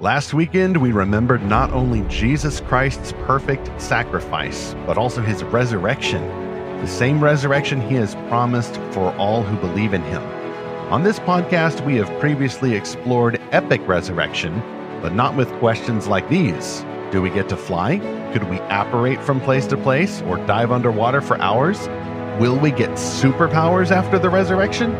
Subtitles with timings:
[0.00, 6.22] Last weekend, we remembered not only Jesus Christ's perfect sacrifice, but also his resurrection,
[6.78, 10.22] the same resurrection he has promised for all who believe in him.
[10.92, 14.60] On this podcast, we have previously explored epic resurrection,
[15.02, 17.98] but not with questions like these Do we get to fly?
[18.32, 21.88] Could we apparate from place to place or dive underwater for hours?
[22.38, 24.92] Will we get superpowers after the resurrection?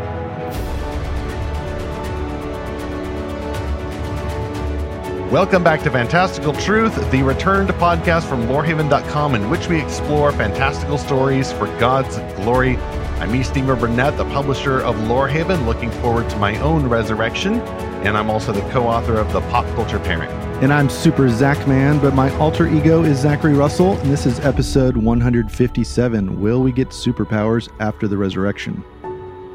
[5.30, 10.96] Welcome back to Fantastical Truth, the returned podcast from lorehaven.com in which we explore fantastical
[10.96, 12.78] stories for God's glory.
[13.18, 13.42] I'm E.
[13.42, 17.60] Stephen Burnett, the publisher of Lorehaven, looking forward to my own resurrection,
[18.06, 20.32] and I'm also the co-author of The Pop Culture Parent.
[20.62, 24.40] And I'm Super Zach Man, but my alter ego is Zachary Russell, and this is
[24.40, 26.40] episode 157.
[26.40, 28.82] Will we get superpowers after the resurrection?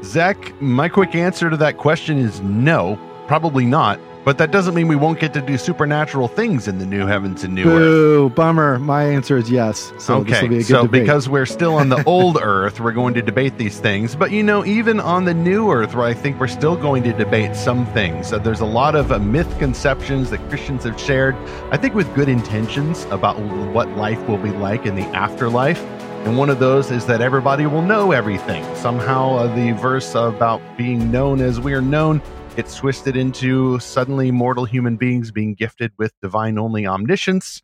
[0.04, 3.98] Zach, my quick answer to that question is no, probably not.
[4.24, 7.44] But that doesn't mean we won't get to do supernatural things in the new heavens
[7.44, 7.78] and new earth.
[7.78, 8.78] Boo, bummer.
[8.78, 9.92] My answer is yes.
[9.98, 11.02] So this will be a Okay, good so debate.
[11.02, 14.16] because we're still on the old earth, we're going to debate these things.
[14.16, 17.12] But you know, even on the new earth, where I think we're still going to
[17.12, 21.34] debate some things, uh, there's a lot of uh, misconceptions that Christians have shared,
[21.70, 23.38] I think with good intentions about
[23.72, 25.80] what life will be like in the afterlife.
[26.24, 28.64] And one of those is that everybody will know everything.
[28.76, 32.22] Somehow, uh, the verse about being known as we are known
[32.54, 37.60] gets twisted into suddenly mortal human beings being gifted with divine only omniscience.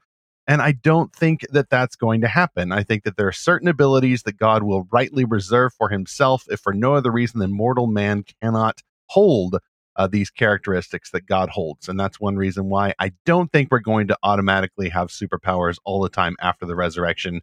[0.48, 2.72] And I don't think that that's going to happen.
[2.72, 6.58] I think that there are certain abilities that God will rightly reserve for himself, if
[6.58, 9.58] for no other reason than mortal man cannot hold
[9.94, 11.88] uh, these characteristics that God holds.
[11.88, 16.02] And that's one reason why I don't think we're going to automatically have superpowers all
[16.02, 17.42] the time after the resurrection.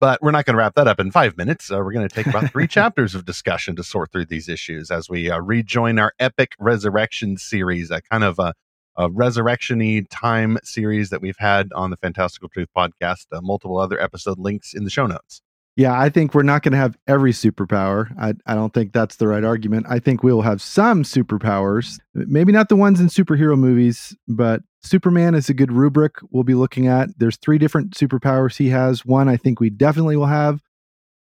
[0.00, 1.70] But we're not going to wrap that up in five minutes.
[1.72, 4.90] Uh, we're going to take about three chapters of discussion to sort through these issues
[4.90, 8.54] as we uh, rejoin our epic resurrection series, a kind of a,
[8.96, 13.26] a resurrection-y time series that we've had on the Fantastical Truth podcast.
[13.32, 15.42] Uh, multiple other episode links in the show notes.
[15.78, 18.12] Yeah, I think we're not going to have every superpower.
[18.20, 19.86] I, I don't think that's the right argument.
[19.88, 24.62] I think we will have some superpowers, maybe not the ones in superhero movies, but
[24.82, 27.16] Superman is a good rubric we'll be looking at.
[27.16, 29.06] There's three different superpowers he has.
[29.06, 30.60] One I think we definitely will have,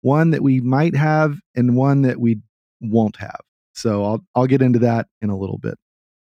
[0.02, 2.42] one that we might have, and one that we
[2.82, 3.40] won't have.
[3.72, 5.78] So I'll I'll get into that in a little bit.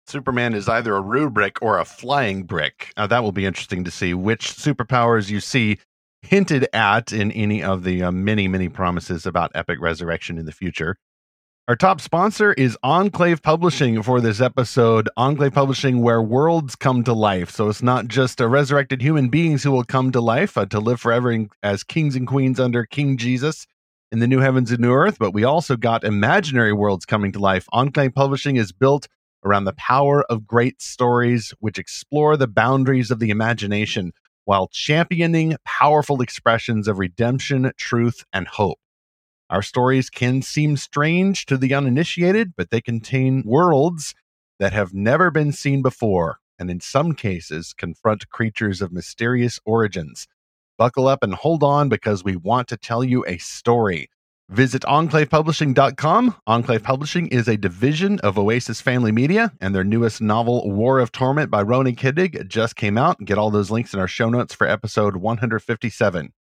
[0.06, 2.92] Superman is either a rubric or a flying brick.
[2.96, 5.78] Uh, that will be interesting to see which superpowers you see
[6.26, 10.52] hinted at in any of the uh, many, many promises about epic resurrection in the
[10.52, 10.96] future.
[11.66, 15.08] Our top sponsor is Enclave Publishing for this episode.
[15.16, 17.50] Enclave Publishing, where worlds come to life.
[17.50, 20.78] So it's not just uh, resurrected human beings who will come to life uh, to
[20.78, 23.66] live forever in, as kings and queens under King Jesus
[24.12, 27.38] in the new heavens and new earth, but we also got imaginary worlds coming to
[27.38, 27.66] life.
[27.72, 29.08] Enclave Publishing is built
[29.42, 34.12] around the power of great stories which explore the boundaries of the imagination
[34.44, 38.78] while championing powerful expressions of redemption, truth, and hope.
[39.50, 44.14] Our stories can seem strange to the uninitiated, but they contain worlds
[44.58, 50.26] that have never been seen before, and in some cases confront creatures of mysterious origins.
[50.78, 54.08] Buckle up and hold on because we want to tell you a story.
[54.50, 56.36] Visit enclavepublishing.com.
[56.46, 61.12] Enclave Publishing is a division of Oasis Family Media, and their newest novel, War of
[61.12, 63.18] Torment by Ronie Kendig, just came out.
[63.24, 66.32] Get all those links in our show notes for episode 157.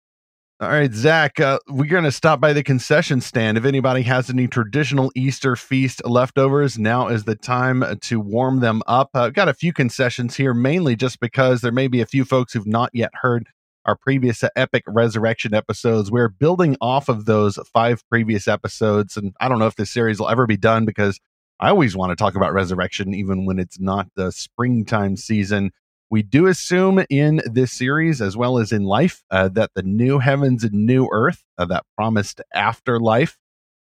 [0.59, 3.57] All right, Zach, uh, we're going to stop by the concession stand.
[3.57, 8.81] If anybody has any traditional Easter feast leftovers, now is the time to warm them
[8.85, 9.11] up.
[9.15, 12.25] Uh, I've got a few concessions here, mainly just because there may be a few
[12.25, 13.47] folks who've not yet heard
[13.85, 16.11] our previous epic resurrection episodes.
[16.11, 19.17] We're building off of those five previous episodes.
[19.17, 21.19] And I don't know if this series will ever be done because
[21.59, 25.71] I always want to talk about resurrection, even when it's not the springtime season.
[26.09, 30.19] We do assume in this series, as well as in life, uh, that the new
[30.19, 33.37] heavens and new earth, uh, that promised afterlife,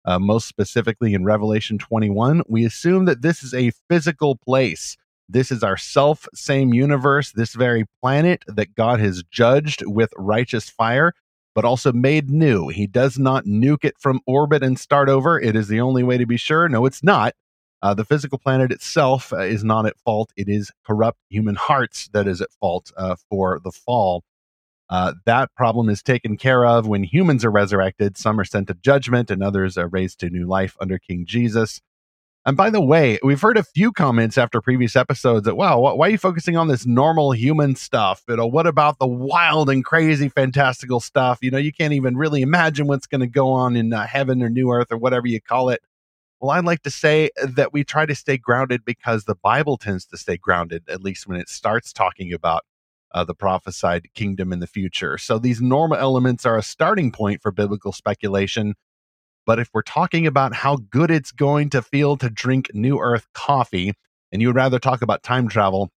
[0.06, 4.97] uh, most specifically in Revelation 21, we assume that this is a physical place.
[5.30, 10.69] This is our self same universe, this very planet that God has judged with righteous
[10.69, 11.13] fire,
[11.54, 12.69] but also made new.
[12.69, 15.40] He does not nuke it from orbit and start over.
[15.40, 16.69] It is the only way to be sure.
[16.69, 17.34] No, it's not.
[17.81, 20.31] Uh, the physical planet itself uh, is not at fault.
[20.36, 24.24] It is corrupt human hearts that is at fault uh, for the fall.
[24.90, 28.18] Uh, that problem is taken care of when humans are resurrected.
[28.18, 31.81] Some are sent to judgment, and others are raised to new life under King Jesus.
[32.48, 36.08] And by the way, we've heard a few comments after previous episodes that, wow, why
[36.08, 38.24] are you focusing on this normal human stuff?
[38.30, 41.40] You know, what about the wild and crazy, fantastical stuff?
[41.42, 44.42] You know, you can't even really imagine what's going to go on in uh, heaven
[44.42, 45.82] or new earth or whatever you call it.
[46.40, 50.06] Well, I'd like to say that we try to stay grounded because the Bible tends
[50.06, 52.64] to stay grounded, at least when it starts talking about
[53.14, 55.18] uh, the prophesied kingdom in the future.
[55.18, 58.76] So these normal elements are a starting point for biblical speculation.
[59.48, 63.26] But if we're talking about how good it's going to feel to drink New Earth
[63.34, 63.94] coffee,
[64.32, 65.90] and you would rather talk about time travel,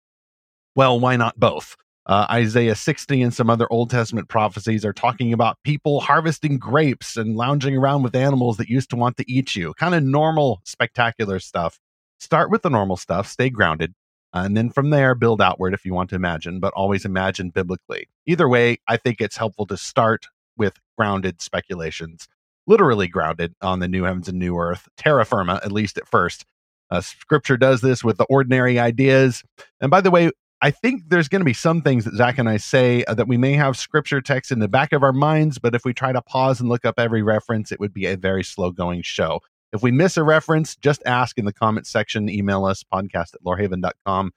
[0.75, 1.75] well, why not both?
[2.05, 7.17] Uh, Isaiah 60 and some other Old Testament prophecies are talking about people harvesting grapes
[7.17, 9.73] and lounging around with animals that used to want to eat you.
[9.73, 11.79] Kind of normal, spectacular stuff.
[12.19, 13.95] Start with the normal stuff, stay grounded,
[14.31, 18.07] and then from there, build outward if you want to imagine, but always imagine biblically.
[18.27, 22.27] Either way, I think it's helpful to start with grounded speculations,
[22.67, 26.45] literally grounded on the new heavens and new earth, terra firma, at least at first.
[26.91, 29.43] Uh, scripture does this with the ordinary ideas.
[29.79, 32.49] And by the way, I think there's going to be some things that Zach and
[32.49, 35.57] I say uh, that we may have scripture text in the back of our minds,
[35.57, 38.17] but if we try to pause and look up every reference, it would be a
[38.17, 39.39] very slow going show.
[39.71, 43.43] If we miss a reference, just ask in the comment section, email us, podcast at
[43.45, 44.31] lorehaven.com,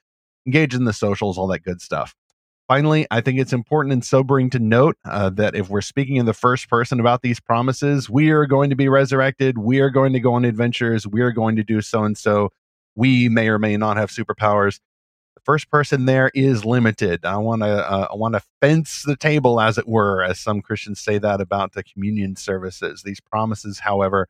[0.47, 2.15] engage in the socials, all that good stuff.
[2.73, 6.25] Finally, I think it's important and sobering to note uh, that if we're speaking in
[6.25, 9.59] the first person about these promises, we are going to be resurrected.
[9.59, 11.07] We are going to go on adventures.
[11.07, 12.49] We are going to do so and so.
[12.95, 14.81] We may or may not have superpowers.
[15.35, 17.27] The first person there is limited.
[17.27, 20.63] I want to uh, I want to fence the table, as it were, as some
[20.63, 23.03] Christians say that about the communion services.
[23.03, 24.29] These promises, however,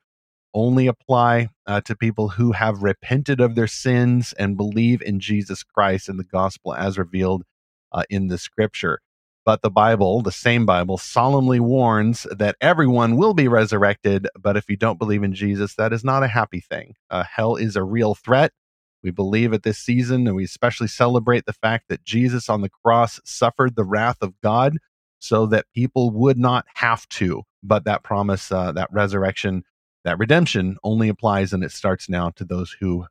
[0.53, 5.63] only apply uh, to people who have repented of their sins and believe in Jesus
[5.63, 7.45] Christ and the gospel as revealed
[7.93, 9.01] uh, in the scripture.
[9.45, 14.29] But the Bible, the same Bible, solemnly warns that everyone will be resurrected.
[14.39, 16.95] But if you don't believe in Jesus, that is not a happy thing.
[17.11, 18.53] Uh, hell is a real threat.
[19.03, 22.71] We believe at this season, and we especially celebrate the fact that Jesus on the
[22.85, 24.79] cross suffered the wrath of God
[25.19, 27.43] so that people would not have to.
[27.65, 29.65] But that promise, uh, that resurrection,
[30.05, 33.07] that redemption only applies and it starts now to those who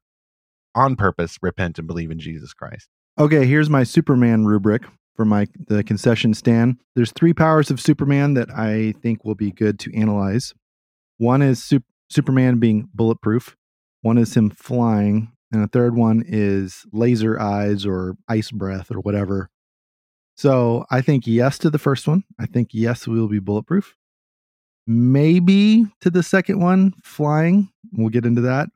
[0.76, 2.88] on purpose repent and believe in Jesus Christ.
[3.22, 4.82] Okay, here's my Superman rubric
[5.16, 6.78] for my the concession stand.
[6.96, 10.56] There's three powers of Superman that I think will be good to analyze.
[11.20, 13.56] One is Sup- Superman being bulletproof.
[14.02, 19.00] One is him flying, and a third one is laser eyes or ice breath or
[19.02, 19.52] whatever.
[20.36, 22.24] So I think yes to the first one.
[22.40, 23.96] I think yes, we will be bulletproof
[24.88, 27.70] maybe to the second one, flying.
[27.94, 28.70] We'll get into that.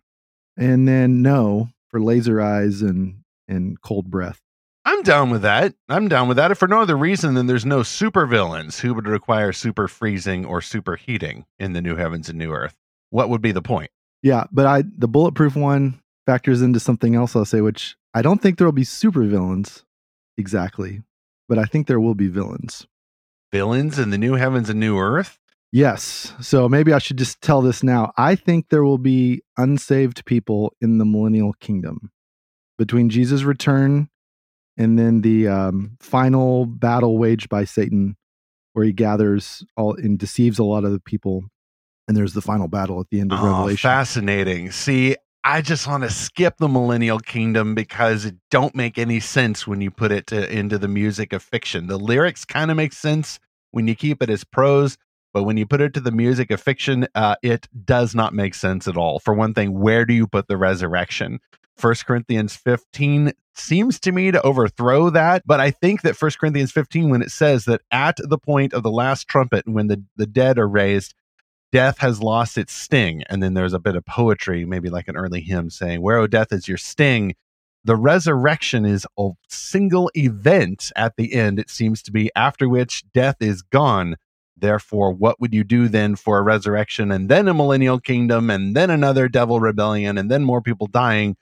[0.56, 4.42] And then no for laser eyes and and cold breath.
[4.88, 5.74] I'm down with that.
[5.90, 6.52] I'm down with that.
[6.52, 10.46] If for no other reason than there's no super villains who would require super freezing
[10.46, 12.78] or super heating in the new heavens and new earth.
[13.10, 13.90] What would be the point?
[14.22, 18.42] Yeah, but I the bulletproof one factors into something else I'll say, which I don't
[18.42, 19.84] think there will be super villains
[20.38, 21.02] exactly,
[21.50, 22.86] but I think there will be villains.
[23.52, 25.40] Villains in the new heavens and new earth?
[25.72, 26.34] Yes.
[26.42, 28.14] So maybe I should just tell this now.
[28.18, 32.12] I think there will be unsaved people in the millennial kingdom
[32.77, 34.10] between Jesus' return
[34.77, 38.18] and then the um, final battle waged by Satan,
[38.74, 41.45] where he gathers all and deceives a lot of the people.
[42.07, 43.89] And there's the final battle at the end of oh, Revelation.
[43.89, 44.72] Fascinating.
[44.72, 49.66] See, I just want to skip the millennial kingdom because it don't make any sense
[49.66, 51.88] when you put it to, into the music of fiction.
[51.88, 53.39] The lyrics kind of make sense
[53.72, 54.98] when you keep it as prose,
[55.33, 58.56] but when you put it to the music of fiction, uh, it does not make
[58.56, 59.19] sense at all.
[59.19, 61.39] For one thing, where do you put the resurrection?
[61.75, 66.72] First Corinthians 15 seems to me to overthrow that, but I think that First Corinthians
[66.72, 70.25] 15, when it says that at the point of the last trumpet, when the, the
[70.25, 71.13] dead are raised,
[71.72, 73.24] death has lost its sting.
[73.29, 76.27] And then there's a bit of poetry, maybe like an early hymn saying, Where, O
[76.27, 77.36] death, is your sting?
[77.84, 83.03] The resurrection is a single event at the end, it seems to be, after which
[83.13, 84.15] death is gone.
[84.58, 88.75] Therefore, what would you do then for a resurrection and then a millennial kingdom and
[88.75, 91.36] then another devil rebellion and then more people dying?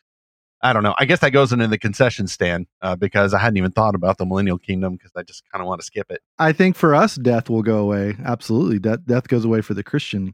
[0.64, 0.96] I don't know.
[0.98, 4.18] I guess that goes into the concession stand uh, because I hadn't even thought about
[4.18, 6.22] the millennial kingdom because I just kind of want to skip it.
[6.40, 8.16] I think for us, death will go away.
[8.24, 8.80] Absolutely.
[8.80, 10.34] Death, death goes away for the Christian.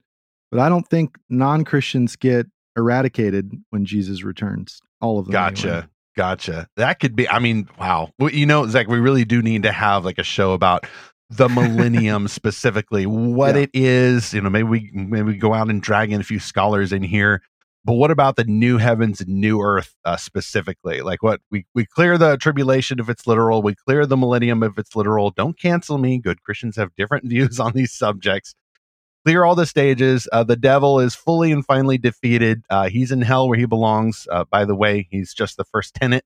[0.52, 2.46] But I don't think non Christians get
[2.78, 4.82] eradicated when Jesus returns.
[5.02, 5.34] All of them.
[5.34, 5.68] Gotcha.
[5.68, 5.88] Anyway.
[6.16, 6.68] Gotcha.
[6.76, 8.12] That could be, I mean, wow.
[8.20, 10.86] Well, you know, Zach, we really do need to have like a show about
[11.30, 13.62] the millennium specifically, what yeah.
[13.62, 14.34] it is.
[14.34, 17.04] You know, maybe we maybe we go out and drag in a few scholars in
[17.04, 17.42] here.
[17.86, 21.02] But what about the new heavens and new earth uh, specifically?
[21.02, 24.78] Like what we we clear the tribulation if it's literal, we clear the millennium if
[24.78, 25.32] it's literal.
[25.32, 26.20] Don't cancel me.
[26.20, 28.54] Good Christians have different views on these subjects.
[29.26, 30.28] Clear all the stages.
[30.32, 32.64] Uh, the devil is fully and finally defeated.
[32.70, 34.28] Uh, he's in hell where he belongs.
[34.32, 36.24] Uh, by the way, he's just the first tenant.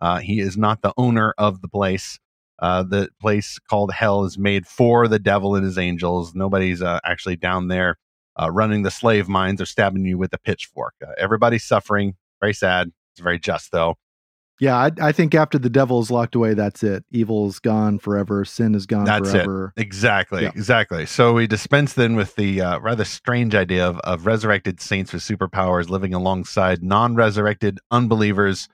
[0.00, 2.18] Uh, he is not the owner of the place.
[2.58, 6.34] Uh, the place called hell is made for the devil and his angels.
[6.34, 7.96] Nobody's actually down there.
[8.40, 10.94] Uh, running the slave mines or stabbing you with a pitchfork.
[11.02, 12.14] Uh, everybody's suffering.
[12.40, 12.92] Very sad.
[13.12, 13.96] It's very just, though.
[14.58, 17.04] Yeah, I, I, think after the devil is locked away, that's it.
[17.10, 18.42] Evil is gone forever.
[18.46, 19.74] Sin is gone that's forever.
[19.76, 19.82] It.
[19.82, 20.48] Exactly, yeah.
[20.48, 21.04] exactly.
[21.04, 25.22] So we dispense then with the uh, rather strange idea of, of resurrected saints with
[25.22, 28.68] superpowers living alongside non-resurrected unbelievers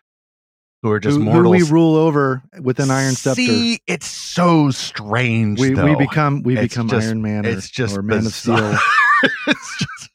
[0.83, 1.45] who are just who, mortals.
[1.45, 3.41] Who we rule over with an iron scepter.
[3.41, 5.61] See, it's so strange.
[5.61, 8.73] We, we become we it's become just, Iron Man or, it's just or Man bizarre.
[8.73, 9.31] of Steel.
[9.47, 10.11] it's just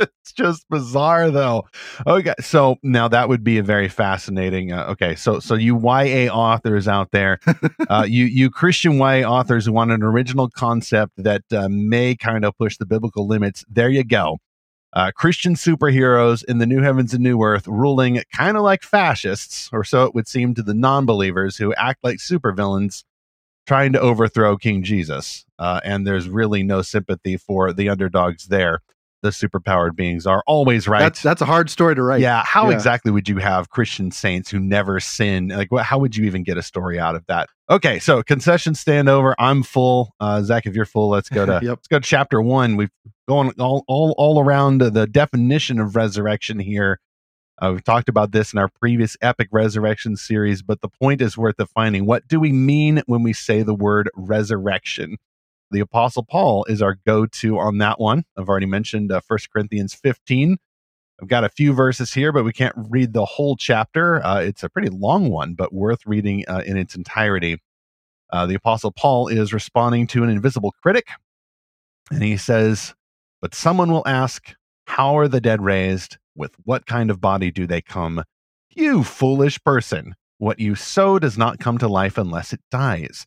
[0.00, 1.66] it's just bizarre though.
[2.06, 4.72] Okay, so now that would be a very fascinating.
[4.72, 7.38] Uh, okay, so so you YA authors out there,
[7.88, 12.44] uh, you you Christian YA authors who want an original concept that uh, may kind
[12.44, 13.64] of push the biblical limits.
[13.68, 14.38] There you go.
[14.98, 19.70] Uh, Christian superheroes in the new heavens and new earth ruling kind of like fascists,
[19.72, 23.04] or so it would seem to the non believers who act like supervillains
[23.64, 25.46] trying to overthrow King Jesus.
[25.56, 28.80] Uh, and there's really no sympathy for the underdogs there.
[29.22, 31.00] The superpowered beings are always right.
[31.00, 32.20] That's, that's a hard story to write.
[32.20, 32.44] Yeah.
[32.44, 32.76] How yeah.
[32.76, 35.48] exactly would you have Christian saints who never sin?
[35.48, 37.48] Like, what, how would you even get a story out of that?
[37.68, 37.98] Okay.
[37.98, 39.34] So concession stand over.
[39.38, 40.14] I'm full.
[40.20, 41.62] Uh, Zach, if you're full, let's go to, yep.
[41.62, 42.76] let's go to chapter one.
[42.76, 42.92] We've
[43.28, 47.00] gone all, all, all around the definition of resurrection here.
[47.60, 51.36] Uh, we've talked about this in our previous epic resurrection series, but the point is
[51.36, 52.06] worth defining.
[52.06, 55.16] What do we mean when we say the word resurrection?
[55.70, 58.24] The Apostle Paul is our go to on that one.
[58.36, 60.56] I've already mentioned uh, 1 Corinthians 15.
[61.20, 64.24] I've got a few verses here, but we can't read the whole chapter.
[64.24, 67.60] Uh, it's a pretty long one, but worth reading uh, in its entirety.
[68.30, 71.08] Uh, the Apostle Paul is responding to an invisible critic,
[72.10, 72.94] and he says,
[73.40, 74.54] But someone will ask,
[74.86, 76.18] How are the dead raised?
[76.36, 78.22] With what kind of body do they come?
[78.70, 80.14] You foolish person!
[80.38, 83.26] What you sow does not come to life unless it dies.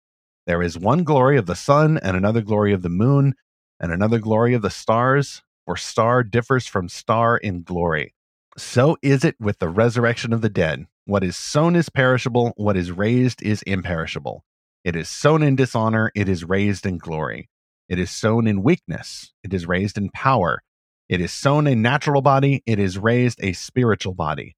[0.47, 3.35] There is one glory of the sun, and another glory of the moon,
[3.79, 8.13] and another glory of the stars, for star differs from star in glory.
[8.57, 10.85] So is it with the resurrection of the dead.
[11.05, 14.43] What is sown is perishable, what is raised is imperishable.
[14.83, 17.49] It is sown in dishonor, it is raised in glory.
[17.87, 20.61] It is sown in weakness, it is raised in power.
[21.07, 24.55] It is sown a natural body, it is raised a spiritual body.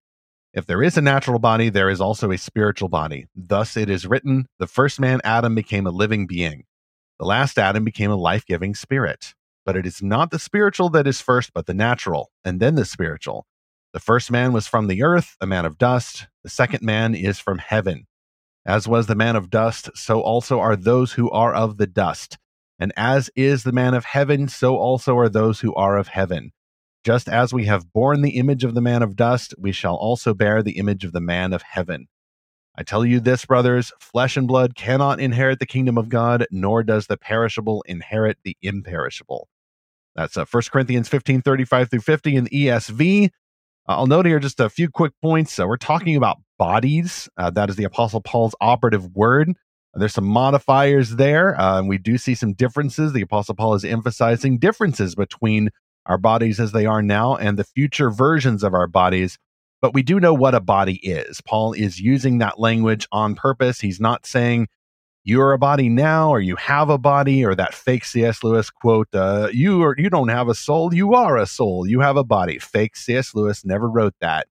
[0.54, 3.26] If there is a natural body, there is also a spiritual body.
[3.36, 6.66] Thus it is written the first man, Adam, became a living being.
[7.20, 9.34] The last Adam became a life giving spirit.
[9.66, 12.86] But it is not the spiritual that is first, but the natural, and then the
[12.86, 13.48] spiritual.
[13.94, 16.28] The first man was from the earth, a man of dust.
[16.44, 18.06] The second man is from heaven.
[18.66, 22.38] As was the man of dust, so also are those who are of the dust.
[22.78, 26.52] And as is the man of heaven, so also are those who are of heaven.
[27.04, 30.34] Just as we have borne the image of the man of dust, we shall also
[30.34, 32.08] bear the image of the man of heaven.
[32.76, 36.82] I tell you this, brothers flesh and blood cannot inherit the kingdom of God, nor
[36.82, 39.48] does the perishable inherit the imperishable.
[40.16, 43.26] That's uh, 1 Corinthians 15 35 through 50 in the ESV.
[43.26, 43.30] Uh,
[43.88, 45.60] I'll note here just a few quick points.
[45.60, 47.28] Uh, we're talking about bodies.
[47.38, 49.54] Uh, that is the Apostle Paul's operative word.
[49.96, 51.60] There's some modifiers there.
[51.60, 53.14] Uh, and we do see some differences.
[53.14, 55.70] The Apostle Paul is emphasizing differences between
[56.06, 59.38] our bodies as they are now and the future versions of our bodies.
[59.82, 61.42] But we do know what a body is.
[61.42, 63.82] Paul is using that language on purpose.
[63.82, 64.68] He's not saying
[65.26, 68.44] you're a body now or you have a body or that fake C.S.
[68.44, 72.02] Lewis quote, uh, you are, you don't have a soul, you are a soul, you
[72.02, 72.60] have a body.
[72.60, 73.34] Fake C.S.
[73.34, 74.48] Lewis never wrote that.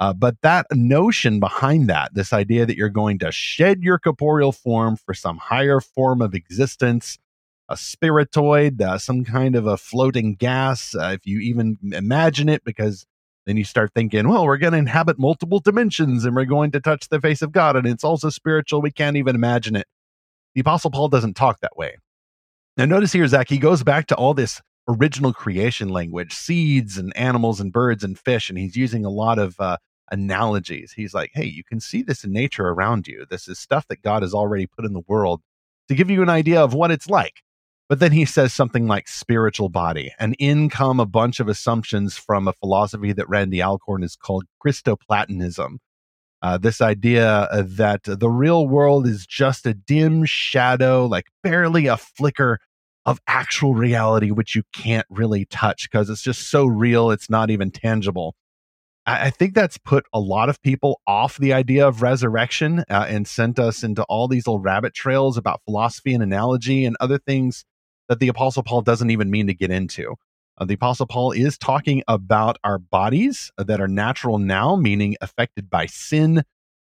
[0.00, 4.52] Uh, but that notion behind that, this idea that you're going to shed your corporeal
[4.52, 7.18] form for some higher form of existence,
[7.68, 12.64] a spiritoid, uh, some kind of a floating gas, uh, if you even imagine it,
[12.64, 13.06] because
[13.46, 16.80] then you start thinking, well, we're going to inhabit multiple dimensions and we're going to
[16.80, 18.82] touch the face of God, and it's also spiritual.
[18.82, 19.86] We can't even imagine it.
[20.54, 21.96] The Apostle Paul doesn't talk that way.
[22.76, 27.14] Now, notice here, Zach, he goes back to all this original creation language seeds and
[27.16, 29.76] animals and birds and fish, and he's using a lot of uh,
[30.10, 30.92] analogies.
[30.92, 33.26] He's like, hey, you can see this in nature around you.
[33.28, 35.42] This is stuff that God has already put in the world
[35.88, 37.42] to give you an idea of what it's like.
[37.88, 42.18] But then he says something like spiritual body, and in come a bunch of assumptions
[42.18, 45.78] from a philosophy that Randy Alcorn is called Christoplatonism.
[46.42, 51.86] Uh, this idea uh, that the real world is just a dim shadow, like barely
[51.86, 52.58] a flicker
[53.06, 57.50] of actual reality, which you can't really touch because it's just so real, it's not
[57.50, 58.34] even tangible.
[59.06, 63.06] I, I think that's put a lot of people off the idea of resurrection uh,
[63.08, 67.18] and sent us into all these little rabbit trails about philosophy and analogy and other
[67.18, 67.64] things
[68.08, 70.16] that the Apostle Paul doesn't even mean to get into.
[70.58, 75.70] Uh, the Apostle Paul is talking about our bodies that are natural now, meaning affected
[75.70, 76.42] by sin.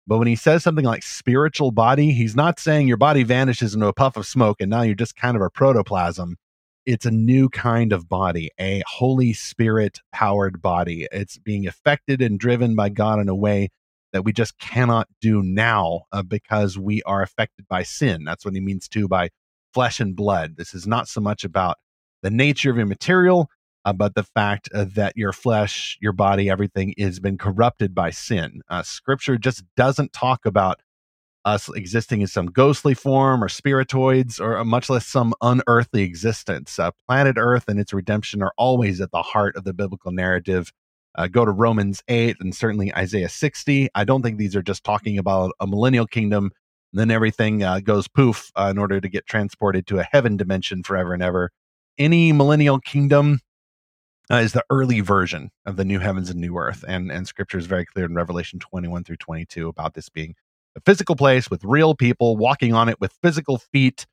[0.07, 3.87] But when he says something like spiritual body, he's not saying your body vanishes into
[3.87, 6.37] a puff of smoke and now you're just kind of a protoplasm.
[6.85, 11.07] It's a new kind of body, a Holy Spirit powered body.
[11.11, 13.69] It's being affected and driven by God in a way
[14.13, 18.23] that we just cannot do now uh, because we are affected by sin.
[18.23, 19.29] That's what he means too by
[19.75, 20.55] flesh and blood.
[20.57, 21.77] This is not so much about
[22.23, 23.49] the nature of your material,
[23.83, 28.09] uh, but the fact uh, that your flesh, your body, everything has been corrupted by
[28.09, 28.61] sin.
[28.69, 30.79] Uh, scripture just doesn't talk about
[31.43, 36.79] us existing in some ghostly form or spiritoids or uh, much less some unearthly existence.
[36.79, 40.71] Uh, planet Earth and its redemption are always at the heart of the biblical narrative.
[41.13, 43.89] Uh, go to Romans 8 and certainly Isaiah 60.
[43.93, 46.51] I don't think these are just talking about a millennial kingdom.
[46.99, 51.23] Then everything goes poof in order to get transported to a heaven dimension forever and
[51.23, 51.51] ever.
[51.97, 53.39] Any millennial kingdom
[54.31, 57.57] uh, is the early version of the new heavens and new earth and and scripture
[57.57, 60.35] is very clear in revelation 21 through 22 about this being
[60.75, 64.05] a physical place with real people walking on it with physical feet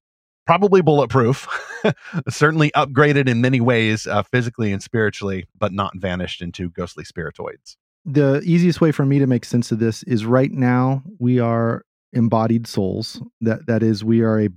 [0.47, 1.49] probably bulletproof
[2.29, 7.77] certainly upgraded in many ways uh, physically and spiritually but not vanished into ghostly spiritoids.
[8.05, 11.85] The easiest way for me to make sense of this is right now we are
[12.12, 14.49] embodied souls that that is we are a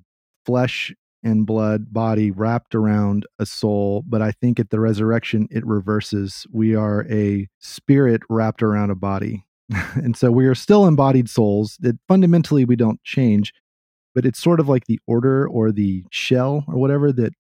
[0.46, 0.94] flesh
[1.26, 4.04] and blood body wrapped around a soul.
[4.08, 6.46] But I think at the resurrection, it reverses.
[6.52, 9.44] We are a spirit wrapped around a body.
[9.96, 13.52] and so we are still embodied souls that fundamentally we don't change,
[14.14, 17.34] but it's sort of like the order or the shell or whatever that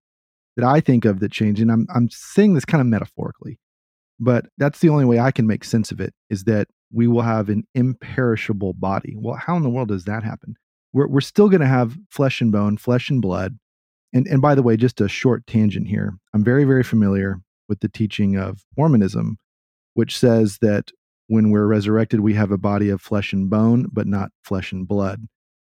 [0.57, 1.61] that I think of that change.
[1.61, 3.59] And I'm I'm saying this kind of metaphorically,
[4.19, 7.21] but that's the only way I can make sense of it is that we will
[7.21, 9.15] have an imperishable body.
[9.17, 10.55] Well, how in the world does that happen?
[10.93, 13.57] We're, we're still going to have flesh and bone, flesh and blood,
[14.13, 16.13] and, and by the way, just a short tangent here.
[16.33, 19.37] I'm very, very familiar with the teaching of Mormonism,
[19.93, 20.91] which says that
[21.27, 24.87] when we're resurrected, we have a body of flesh and bone, but not flesh and
[24.87, 25.25] blood.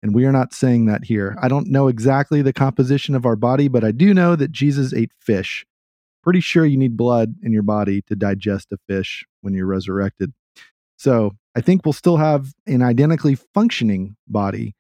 [0.01, 1.37] And we are not saying that here.
[1.39, 4.93] I don't know exactly the composition of our body, but I do know that Jesus
[4.93, 5.65] ate fish.
[6.23, 10.33] Pretty sure you need blood in your body to digest a fish when you're resurrected.
[11.01, 14.75] So I think we'll still have an identically functioning body,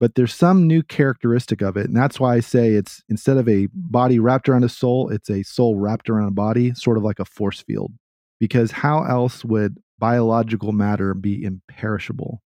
[0.00, 1.84] but there's some new characteristic of it.
[1.84, 5.28] And that's why I say it's instead of a body wrapped around a soul, it's
[5.28, 7.92] a soul wrapped around a body, sort of like a force field.
[8.38, 12.40] Because how else would biological matter be imperishable?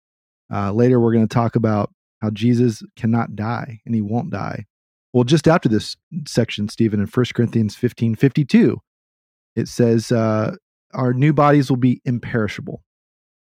[0.50, 4.64] Uh, later, we're going to talk about how Jesus cannot die and he won't die.
[5.12, 8.78] Well, just after this section, Stephen, in 1 Corinthians 15 52,
[9.54, 10.56] it says, uh,
[10.94, 12.82] Our new bodies will be imperishable.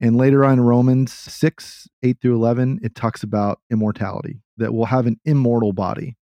[0.01, 4.85] And later on in Romans 6, 8 through 11, it talks about immortality, that we'll
[4.85, 6.15] have an immortal body,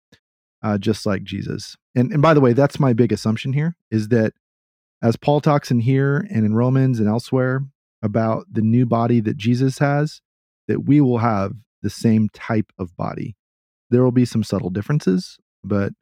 [0.62, 1.76] uh, just like Jesus.
[1.96, 4.34] And, and by the way, that's my big assumption here is that
[5.02, 7.62] as Paul talks in here and in Romans and elsewhere
[8.02, 10.22] about the new body that Jesus has,
[10.68, 13.36] that we will have the same type of body.
[13.90, 15.94] There will be some subtle differences, but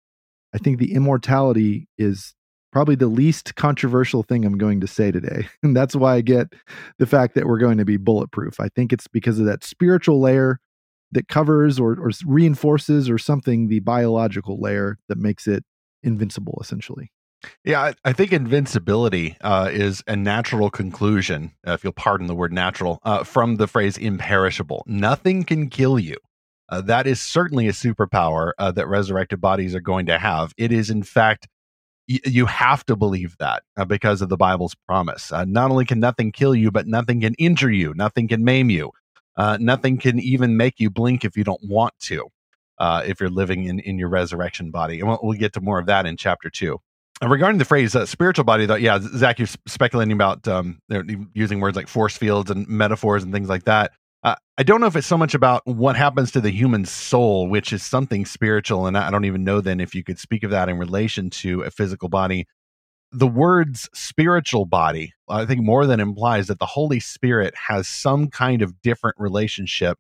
[0.54, 2.36] I think the immortality is
[2.72, 5.48] probably the least controversial thing I'm going to say today.
[5.64, 6.54] And that's why I get
[6.98, 8.60] the fact that we're going to be bulletproof.
[8.60, 10.60] I think it's because of that spiritual layer
[11.12, 15.64] that covers or, or reinforces or something the biological layer that makes it
[16.04, 17.12] invincible, essentially.
[17.64, 22.36] Yeah, I, I think invincibility uh, is a natural conclusion, uh, if you'll pardon the
[22.36, 24.84] word natural, uh, from the phrase imperishable.
[24.86, 26.18] Nothing can kill you.
[26.70, 30.54] Uh, that is certainly a superpower uh, that resurrected bodies are going to have.
[30.58, 31.48] It is, in fact,
[32.26, 35.32] you have to believe that uh, because of the Bible's promise.
[35.32, 38.70] Uh, not only can nothing kill you, but nothing can injure you, nothing can maim
[38.70, 38.92] you,
[39.38, 42.28] uh, nothing can even make you blink if you don't want to,
[42.80, 45.00] uh, if you're living in, in your resurrection body.
[45.00, 46.80] And we'll, we'll get to more of that in chapter two.
[47.22, 50.80] regarding the phrase uh, spiritual body, though, yeah, Zach, you're speculating about um,
[51.34, 53.92] using words like force fields and metaphors and things like that.
[54.24, 57.48] Uh, I don't know if it's so much about what happens to the human soul,
[57.48, 60.52] which is something spiritual, and I don't even know then if you could speak of
[60.52, 62.46] that in relation to a physical body.
[63.12, 68.28] The words spiritual body, I think, more than implies that the Holy Spirit has some
[68.30, 69.98] kind of different relationship,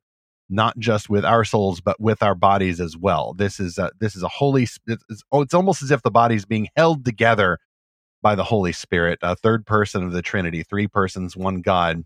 [0.49, 3.33] not just with our souls, but with our bodies as well.
[3.33, 4.67] This is a, this is a holy.
[4.85, 7.57] It's, oh, it's almost as if the body is being held together
[8.21, 12.03] by the Holy Spirit, a third person of the Trinity, three persons, one God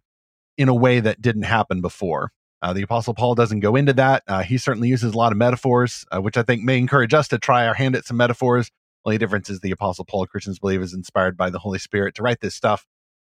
[0.57, 2.31] in a way that didn't happen before.
[2.61, 4.23] Uh, the Apostle Paul doesn't go into that.
[4.27, 7.27] Uh, he certainly uses a lot of metaphors, uh, which I think may encourage us
[7.27, 8.71] to try our hand at some metaphors.
[9.05, 12.23] Only difference is the Apostle Paul, Christians believe, is inspired by the Holy Spirit to
[12.23, 12.87] write this stuff,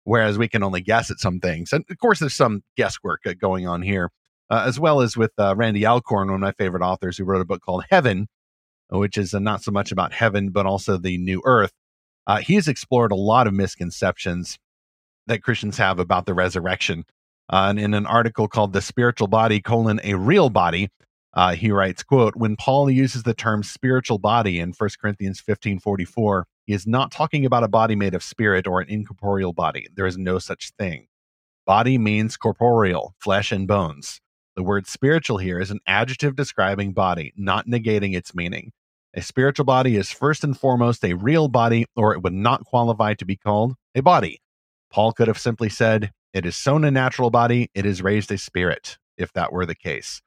[0.03, 1.71] whereas we can only guess at some things.
[1.71, 4.09] And of course, there's some guesswork uh, going on here,
[4.49, 7.41] uh, as well as with uh, Randy Alcorn, one of my favorite authors, who wrote
[7.41, 8.27] a book called Heaven,
[8.89, 11.71] which is not so much about heaven, but also the new earth.
[12.41, 14.57] He's explored a lot of misconceptions
[15.31, 17.05] that Christians have about the resurrection.
[17.49, 20.89] Uh, and in an article called "The Spiritual Body: colon a Real Body,"
[21.33, 26.43] uh, he writes, "quote When Paul uses the term spiritual body in 1 Corinthians 15:44,
[26.65, 29.87] he is not talking about a body made of spirit or an incorporeal body.
[29.95, 31.07] There is no such thing.
[31.65, 34.21] Body means corporeal, flesh and bones.
[34.55, 38.71] The word spiritual here is an adjective describing body, not negating its meaning.
[39.13, 43.13] A spiritual body is first and foremost a real body, or it would not qualify
[43.15, 44.41] to be called a body.
[44.91, 48.37] Paul could have simply said, It is sown a natural body, it is raised a
[48.37, 50.21] spirit, if that were the case.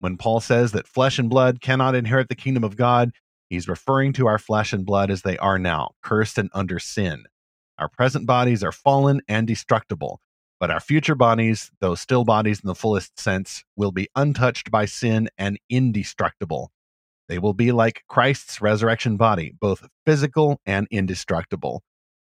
[0.00, 3.10] When Paul says that flesh and blood cannot inherit the kingdom of God,
[3.50, 7.24] he's referring to our flesh and blood as they are now, cursed and under sin.
[7.78, 10.20] Our present bodies are fallen and destructible,
[10.60, 14.84] but our future bodies, though still bodies in the fullest sense, will be untouched by
[14.84, 16.72] sin and indestructible.
[17.28, 21.82] They will be like Christ's resurrection body, both physical and indestructible.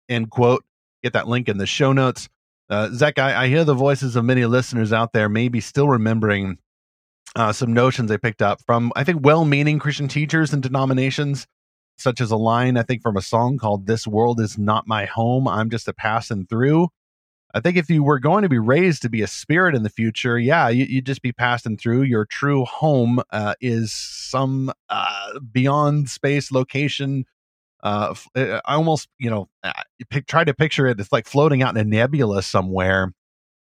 [0.09, 0.65] End quote.
[1.03, 2.29] Get that link in the show notes.
[2.69, 6.59] Uh, Zach, I, I, hear the voices of many listeners out there, maybe still remembering
[7.35, 11.47] uh, some notions they picked up from, I think, well meaning Christian teachers and denominations,
[11.97, 15.05] such as a line, I think, from a song called This World Is Not My
[15.05, 15.47] Home.
[15.47, 16.89] I'm just a passing through.
[17.53, 19.89] I think if you were going to be raised to be a spirit in the
[19.89, 22.03] future, yeah, you, would just be passing through.
[22.03, 27.25] Your true home uh, is some uh, beyond space location
[27.83, 29.49] uh, uh, I almost, you know,
[30.09, 30.99] pick, try to picture it.
[30.99, 33.13] It's like floating out in a nebula somewhere,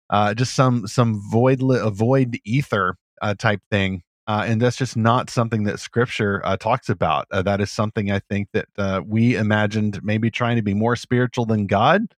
[0.09, 4.03] uh, just some some void void ether uh, type thing.
[4.27, 7.27] Uh, and that's just not something that Scripture uh, talks about.
[7.31, 10.95] Uh, that is something I think that uh, we imagined maybe trying to be more
[10.95, 12.13] spiritual than God,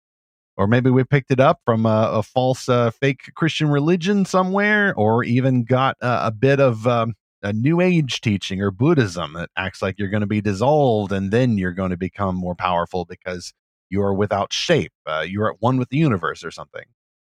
[0.56, 4.92] or maybe we picked it up from a, a false, uh, fake Christian religion somewhere,
[4.96, 9.50] or even got uh, a bit of um, a new age teaching or buddhism that
[9.56, 13.04] acts like you're going to be dissolved and then you're going to become more powerful
[13.04, 13.52] because
[13.90, 16.84] you are without shape uh, you're at one with the universe or something.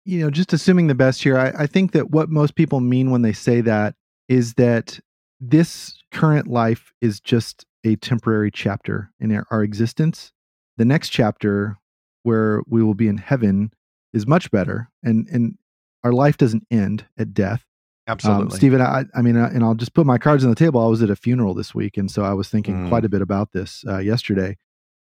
[0.05, 3.11] You know just assuming the best here I, I think that what most people mean
[3.11, 3.95] when they say that
[4.29, 4.99] is that
[5.41, 10.33] this current life is just a temporary chapter in our, our existence.
[10.79, 11.79] The next chapter
[12.23, 13.73] where we will be in heaven
[14.13, 15.59] is much better and and
[16.05, 17.65] our life doesn't end at death
[18.09, 18.45] Absolutely.
[18.45, 20.81] Um, Stephen, I, I mean, and I'll just put my cards on the table.
[20.81, 22.89] I was at a funeral this week, and so I was thinking mm.
[22.89, 24.57] quite a bit about this uh, yesterday.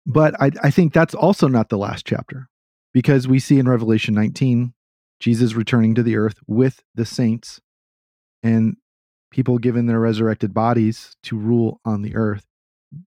[0.04, 2.48] But I, I think that's also not the last chapter
[2.92, 4.74] because we see in Revelation 19
[5.20, 7.61] Jesus returning to the earth with the saints
[8.42, 8.76] and
[9.30, 12.46] people given their resurrected bodies to rule on the earth.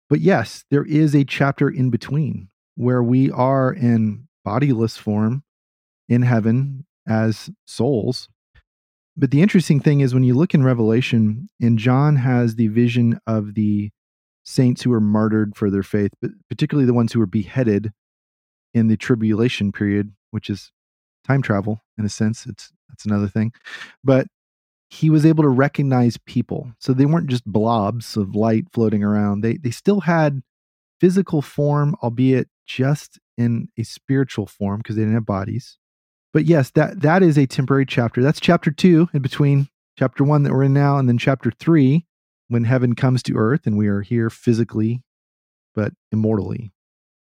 [0.10, 5.44] But yes, there is a chapter in between where we are in bodiless form
[6.08, 8.30] in heaven as souls
[9.18, 13.20] but the interesting thing is when you look in Revelation, and John has the vision
[13.28, 13.92] of the
[14.44, 17.92] saints who were martyred for their faith, but particularly the ones who were beheaded
[18.74, 20.72] in the tribulation period, which is
[21.28, 22.46] time travel in a sense.
[22.46, 23.52] It's that's another thing.
[24.04, 24.28] But
[24.90, 26.72] he was able to recognize people.
[26.80, 29.42] So they weren't just blobs of light floating around.
[29.42, 30.42] They they still had
[31.00, 35.78] physical form, albeit just in a spiritual form because they didn't have bodies
[36.34, 38.22] but yes, that that is a temporary chapter.
[38.22, 39.68] That's chapter two in between
[39.98, 42.06] chapter one that we're in now, and then chapter three
[42.48, 45.02] when heaven comes to earth and we are here physically,
[45.74, 46.72] but immortally.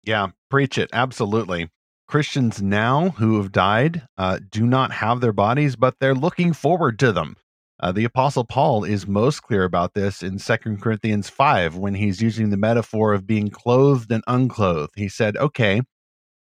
[0.03, 0.89] Yeah, preach it.
[0.93, 1.69] Absolutely.
[2.07, 6.99] Christians now who have died uh, do not have their bodies, but they're looking forward
[6.99, 7.37] to them.
[7.79, 12.21] Uh, the Apostle Paul is most clear about this in Second Corinthians 5 when he's
[12.21, 14.93] using the metaphor of being clothed and unclothed.
[14.95, 15.81] He said, Okay,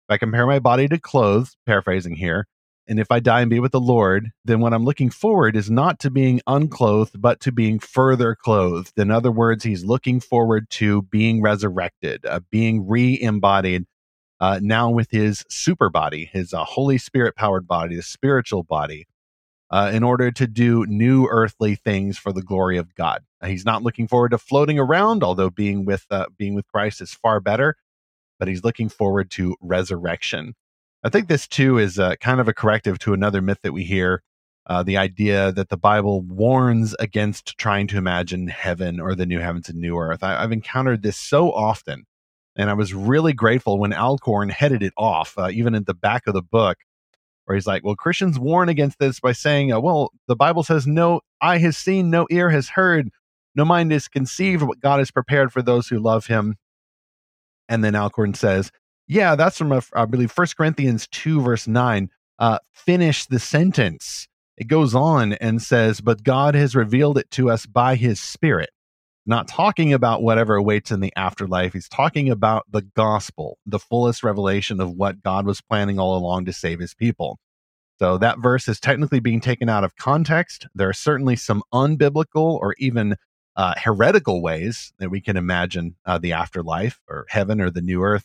[0.08, 2.46] if I compare my body to clothes, paraphrasing here,
[2.86, 5.70] and if I die and be with the Lord, then what I'm looking forward is
[5.70, 8.98] not to being unclothed, but to being further clothed.
[8.98, 13.84] In other words, he's looking forward to being resurrected, uh, being re embodied
[14.40, 19.06] uh, now with his super body, his uh, Holy Spirit powered body, the spiritual body,
[19.70, 23.24] uh, in order to do new earthly things for the glory of God.
[23.44, 27.12] he's not looking forward to floating around, although being with uh, being with Christ is
[27.12, 27.76] far better
[28.38, 30.54] but he's looking forward to resurrection.
[31.02, 33.84] I think this too is uh, kind of a corrective to another myth that we
[33.84, 34.22] hear
[34.68, 39.38] uh, the idea that the Bible warns against trying to imagine heaven or the new
[39.38, 40.22] heavens and new earth.
[40.22, 42.04] I, have encountered this so often,
[42.54, 46.26] and I was really grateful when Alcorn headed it off, uh, even at the back
[46.26, 46.76] of the book,
[47.46, 50.86] where he's like, well, Christians warn against this by saying, uh, well, the Bible says,
[50.86, 53.08] no eye has seen, no ear has heard,
[53.54, 56.56] no mind is conceived what God has prepared for those who love him.
[57.68, 58.70] And then Alcorn says,
[59.06, 62.10] yeah, that's from, a, I believe, First Corinthians 2, verse 9.
[62.38, 64.28] Uh, finish the sentence.
[64.56, 68.70] It goes on and says, but God has revealed it to us by his Spirit
[69.28, 71.74] not talking about whatever awaits in the afterlife.
[71.74, 76.46] He's talking about the gospel, the fullest revelation of what God was planning all along
[76.46, 77.38] to save his people.
[77.98, 80.66] So that verse is technically being taken out of context.
[80.74, 83.16] There are certainly some unbiblical or even
[83.58, 88.02] uh, heretical ways that we can imagine uh, the afterlife or heaven or the new
[88.04, 88.24] earth.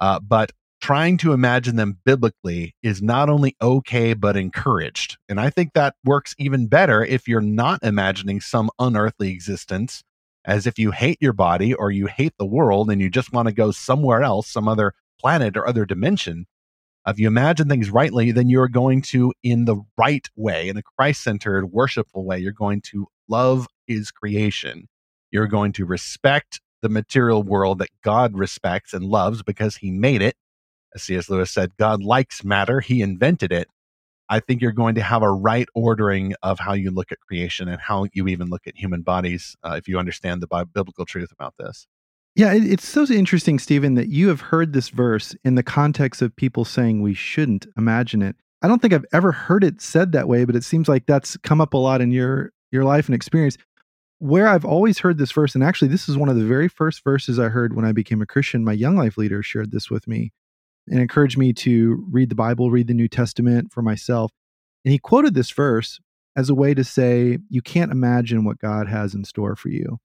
[0.00, 5.16] Uh, but trying to imagine them biblically is not only okay, but encouraged.
[5.28, 10.02] And I think that works even better if you're not imagining some unearthly existence
[10.44, 13.46] as if you hate your body or you hate the world and you just want
[13.46, 16.46] to go somewhere else, some other planet or other dimension.
[17.06, 20.82] If you imagine things rightly, then you're going to, in the right way, in a
[20.82, 24.88] Christ centered, worshipful way, you're going to love his creation.
[25.30, 30.22] You're going to respect the material world that God respects and loves because he made
[30.22, 30.36] it.
[30.94, 31.28] As C.S.
[31.28, 33.68] Lewis said, God likes matter, he invented it.
[34.28, 37.68] I think you're going to have a right ordering of how you look at creation
[37.68, 41.30] and how you even look at human bodies uh, if you understand the biblical truth
[41.32, 41.86] about this.
[42.36, 46.34] Yeah, it's so interesting, Stephen, that you have heard this verse in the context of
[46.34, 48.34] people saying we shouldn't imagine it.
[48.60, 51.36] I don't think I've ever heard it said that way, but it seems like that's
[51.38, 53.56] come up a lot in your your life and experience.
[54.24, 57.04] Where I've always heard this verse, and actually, this is one of the very first
[57.04, 58.64] verses I heard when I became a Christian.
[58.64, 60.32] My young life leader shared this with me
[60.88, 64.32] and encouraged me to read the Bible, read the New Testament for myself.
[64.82, 66.00] And he quoted this verse
[66.36, 69.98] as a way to say, You can't imagine what God has in store for you.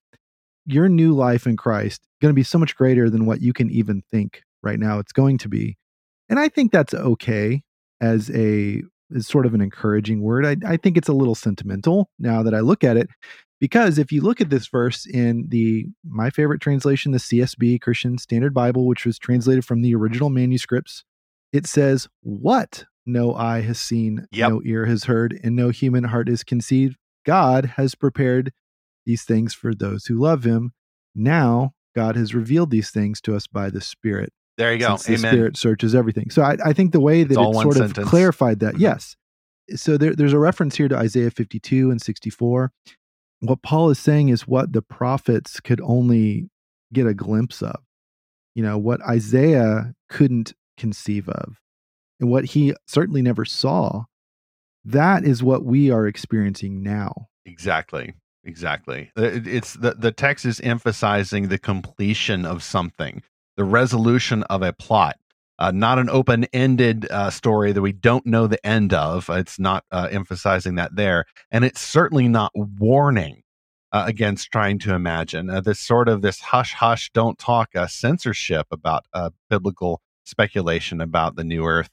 [0.66, 3.54] Your new life in Christ is going to be so much greater than what you
[3.54, 5.78] can even think right now it's going to be.
[6.28, 7.64] And I think that's okay
[8.02, 8.84] as a
[9.16, 10.46] as sort of an encouraging word.
[10.46, 13.08] I, I think it's a little sentimental now that I look at it
[13.60, 18.18] because if you look at this verse in the my favorite translation, the CSB Christian
[18.18, 21.04] Standard Bible, which was translated from the original manuscripts,
[21.52, 24.52] it says, "What no eye has seen, yep.
[24.52, 26.96] no ear has heard, and no human heart is conceived.
[27.26, 28.54] God has prepared
[29.06, 30.74] these things for those who love Him.
[31.16, 34.32] Now God has revealed these things to us by the Spirit.
[34.58, 34.86] There you go.
[34.88, 34.98] Amen.
[35.08, 36.30] The Spirit searches everything.
[36.30, 37.98] So I, I think the way that it sort sentence.
[37.98, 38.84] of clarified that, mm-hmm.
[38.84, 39.16] yes.
[39.76, 42.72] So there, there's a reference here to Isaiah 52 and 64
[43.42, 46.50] what Paul is saying is what the prophets could only
[46.94, 47.78] get a glimpse of.
[48.56, 51.60] You know, what Isaiah couldn't conceive of
[52.20, 54.04] and what he certainly never saw.
[54.84, 57.28] That is what we are experiencing now.
[57.46, 58.14] Exactly.
[58.44, 59.12] Exactly.
[59.18, 63.22] Uh, it's the, the text is emphasizing the completion of something,
[63.58, 65.18] the resolution of a plot.
[65.60, 69.30] Uh, not an open ended uh, story that we don't know the end of.
[69.30, 71.26] It's not uh, emphasizing that there.
[71.52, 73.44] And it's certainly not warning
[73.92, 77.88] uh, against trying to imagine uh, this sort of this hush hush, don't talk uh,
[77.88, 79.06] censorship about
[79.50, 81.90] biblical speculation about the new earth.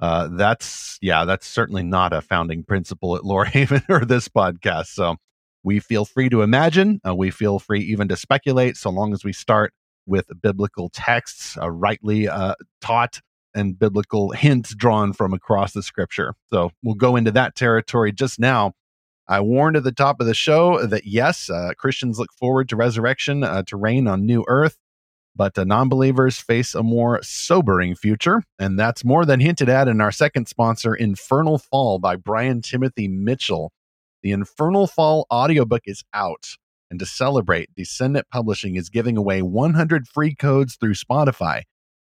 [0.00, 4.86] that's, yeah, that's certainly not a founding principle at Lorehaven or this podcast.
[4.86, 5.14] So
[5.62, 7.00] we feel free to imagine.
[7.14, 9.72] we feel free even to speculate so long as we start
[10.06, 13.20] with biblical texts uh, rightly uh, taught
[13.54, 16.34] and biblical hints drawn from across the scripture.
[16.50, 18.74] So we'll go into that territory just now.
[19.28, 22.76] I warned at the top of the show that yes, uh, Christians look forward to
[22.76, 24.76] resurrection uh, to reign on new earth,
[25.34, 28.44] but uh, non believers face a more sobering future.
[28.58, 33.08] And that's more than hinted at in our second sponsor, Infernal Fall by Brian Timothy
[33.08, 33.72] Mitchell.
[34.22, 36.56] The Infernal Fall audiobook is out.
[36.90, 41.62] And to celebrate, Descendant Publishing is giving away 100 free codes through Spotify.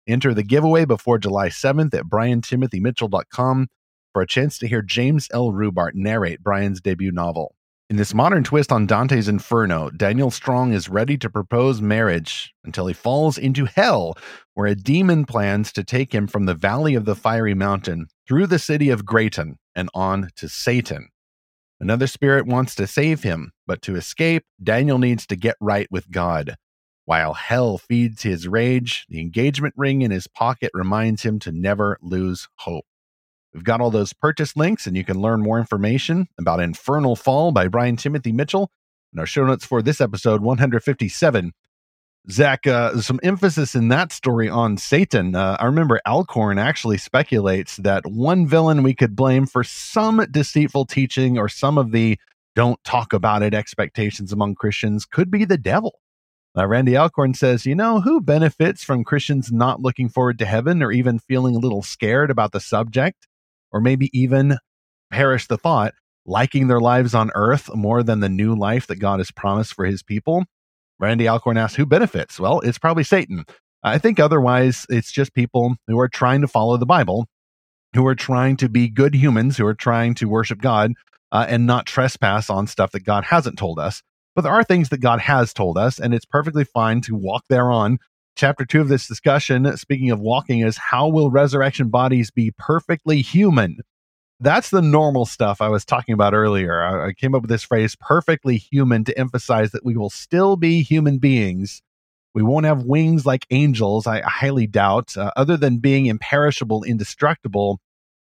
[0.06, 3.68] Enter the giveaway before July 7th at briantimothymitchell.com
[4.12, 5.50] for a chance to hear James L.
[5.50, 7.54] Rubart narrate Brian's debut novel.
[7.90, 12.86] In this modern twist on Dante's Inferno, Daniel Strong is ready to propose marriage until
[12.86, 14.14] he falls into hell,
[14.54, 18.46] where a demon plans to take him from the valley of the fiery mountain through
[18.46, 21.08] the city of Grayton and on to Satan.
[21.80, 26.10] Another spirit wants to save him, but to escape, Daniel needs to get right with
[26.10, 26.56] God.
[27.04, 31.98] While hell feeds his rage, the engagement ring in his pocket reminds him to never
[32.00, 32.86] lose hope.
[33.52, 37.52] We've got all those purchase links, and you can learn more information about Infernal Fall
[37.52, 38.70] by Brian Timothy Mitchell
[39.12, 41.52] in our show notes for this episode 157.
[42.30, 45.34] Zach, uh, some emphasis in that story on Satan.
[45.34, 50.86] Uh, I remember Alcorn actually speculates that one villain we could blame for some deceitful
[50.86, 52.18] teaching or some of the
[52.56, 56.00] don't talk about it expectations among Christians could be the devil.
[56.56, 60.82] Uh, Randy Alcorn says, you know, who benefits from Christians not looking forward to heaven
[60.82, 63.26] or even feeling a little scared about the subject?
[63.74, 64.56] or maybe even
[65.10, 65.92] perish the thought,
[66.24, 69.84] liking their lives on earth more than the new life that God has promised for
[69.84, 70.44] his people?
[71.04, 72.40] Randy Alcorn asks, who benefits?
[72.40, 73.44] Well, it's probably Satan.
[73.82, 77.26] I think otherwise, it's just people who are trying to follow the Bible,
[77.94, 80.92] who are trying to be good humans, who are trying to worship God
[81.30, 84.02] uh, and not trespass on stuff that God hasn't told us.
[84.34, 87.44] But there are things that God has told us, and it's perfectly fine to walk
[87.48, 87.98] thereon.
[88.36, 93.20] Chapter two of this discussion, speaking of walking, is how will resurrection bodies be perfectly
[93.20, 93.78] human?
[94.40, 96.82] That's the normal stuff I was talking about earlier.
[96.82, 100.56] I, I came up with this phrase, perfectly human, to emphasize that we will still
[100.56, 101.82] be human beings.
[102.34, 105.16] We won't have wings like angels, I, I highly doubt.
[105.16, 107.80] Uh, other than being imperishable, indestructible,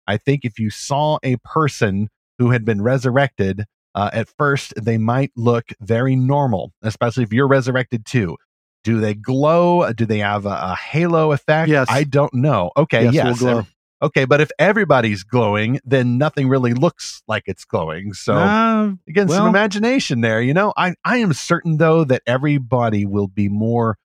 [0.07, 4.97] I think if you saw a person who had been resurrected, uh, at first they
[4.97, 8.35] might look very normal, especially if you're resurrected too.
[8.83, 9.91] Do they glow?
[9.93, 11.69] Do they have a, a halo effect?
[11.69, 11.87] Yes.
[11.89, 12.71] I don't know.
[12.77, 13.25] Okay, Yes, yes.
[13.25, 13.67] we'll glow.
[14.01, 18.13] Okay, but if everybody's glowing, then nothing really looks like it's glowing.
[18.13, 20.41] So Uh, again, some imagination there.
[20.41, 23.97] You know, I I am certain though that everybody will be more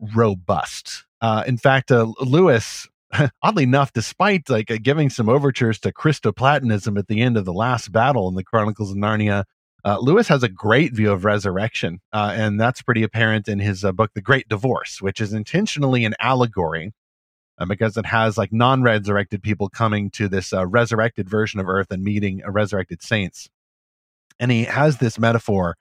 [0.00, 1.04] robust.
[1.20, 2.88] Uh, in fact, uh, Lewis,
[3.42, 7.52] oddly enough, despite like uh, giving some overtures to Christoplatonism at the end of the
[7.52, 9.44] last battle in the Chronicles of Narnia,
[9.84, 13.84] uh, Lewis has a great view of resurrection, uh, and that's pretty apparent in his
[13.84, 16.92] uh, book, The Great Divorce, which is intentionally an allegory
[17.58, 21.90] uh, because it has like non-resurrected people coming to this uh, resurrected version of Earth
[21.90, 23.48] and meeting uh, resurrected saints,
[24.38, 25.76] and he has this metaphor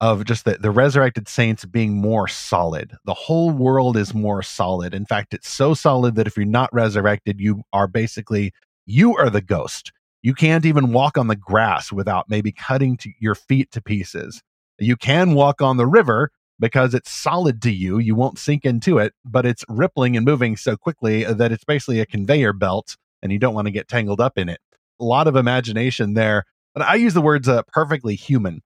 [0.00, 2.92] of just the, the resurrected saints being more solid.
[3.04, 4.92] The whole world is more solid.
[4.92, 8.52] In fact, it's so solid that if you're not resurrected, you are basically
[8.86, 9.92] you are the ghost.
[10.22, 14.42] You can't even walk on the grass without maybe cutting your feet to pieces.
[14.78, 17.98] You can walk on the river because it's solid to you.
[17.98, 22.00] You won't sink into it, but it's rippling and moving so quickly that it's basically
[22.00, 24.60] a conveyor belt and you don't want to get tangled up in it.
[25.00, 26.44] A lot of imagination there.
[26.74, 28.62] But I use the words uh, perfectly human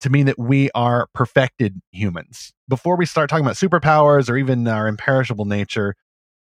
[0.00, 2.52] to mean that we are perfected humans.
[2.68, 5.94] Before we start talking about superpowers or even our imperishable nature,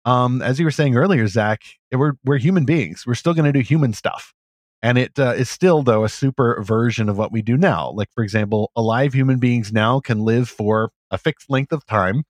[0.05, 3.03] um, as you were saying earlier, Zach, we're we're human beings.
[3.05, 4.33] We're still going to do human stuff,
[4.81, 7.91] and it uh, is still though a super version of what we do now.
[7.91, 12.23] Like for example, alive human beings now can live for a fixed length of time,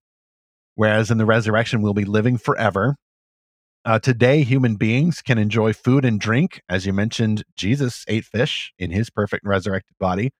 [0.75, 2.95] whereas in the resurrection we'll be living forever.
[3.85, 6.61] Uh, today, human beings can enjoy food and drink.
[6.67, 10.31] As you mentioned, Jesus ate fish in his perfect resurrected body.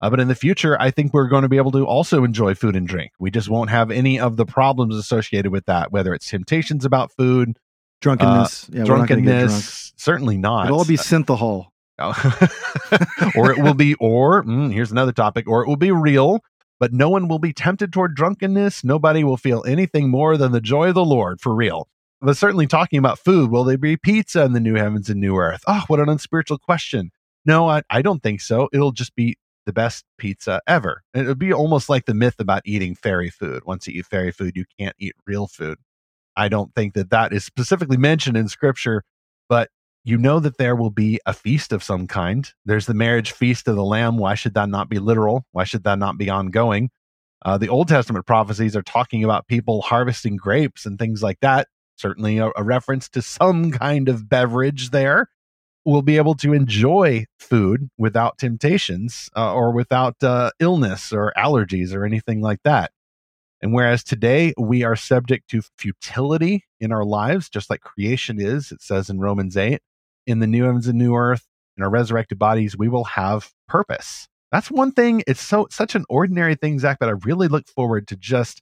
[0.00, 2.54] Uh, but in the future, I think we're going to be able to also enjoy
[2.54, 3.12] food and drink.
[3.18, 7.10] We just won't have any of the problems associated with that, whether it's temptations about
[7.12, 7.56] food,
[8.00, 8.68] drunkenness.
[8.70, 9.24] yeah, we're not get drunk.
[9.24, 9.92] drunkenness.
[9.96, 10.66] Certainly not.
[10.66, 11.66] It'll all be synthehol.
[13.36, 16.40] or it will be, or mm, here's another topic, or it will be real,
[16.80, 18.82] but no one will be tempted toward drunkenness.
[18.82, 21.88] Nobody will feel anything more than the joy of the Lord for real.
[22.20, 25.36] But certainly talking about food, will there be pizza in the new heavens and new
[25.36, 25.62] earth?
[25.66, 27.10] Oh, what an unspiritual question.
[27.44, 28.68] No, I, I don't think so.
[28.72, 31.02] It'll just be the best pizza ever.
[31.14, 33.64] It would be almost like the myth about eating fairy food.
[33.66, 35.78] Once you eat fairy food, you can't eat real food.
[36.36, 39.04] I don't think that that is specifically mentioned in scripture,
[39.48, 39.70] but
[40.04, 42.52] you know that there will be a feast of some kind.
[42.64, 44.18] There's the marriage feast of the Lamb.
[44.18, 45.46] Why should that not be literal?
[45.52, 46.90] Why should that not be ongoing?
[47.44, 51.68] Uh, the Old Testament prophecies are talking about people harvesting grapes and things like that.
[51.96, 55.28] Certainly a, a reference to some kind of beverage there.
[55.86, 61.94] We'll be able to enjoy food without temptations uh, or without uh, illness or allergies
[61.94, 62.90] or anything like that.
[63.64, 68.70] And whereas today we are subject to futility in our lives, just like creation is,
[68.70, 69.80] it says in Romans 8,
[70.26, 71.46] in the new heavens and new earth,
[71.78, 74.28] in our resurrected bodies, we will have purpose.
[74.52, 75.22] That's one thing.
[75.26, 78.60] It's so such an ordinary thing, Zach, but I really look forward to just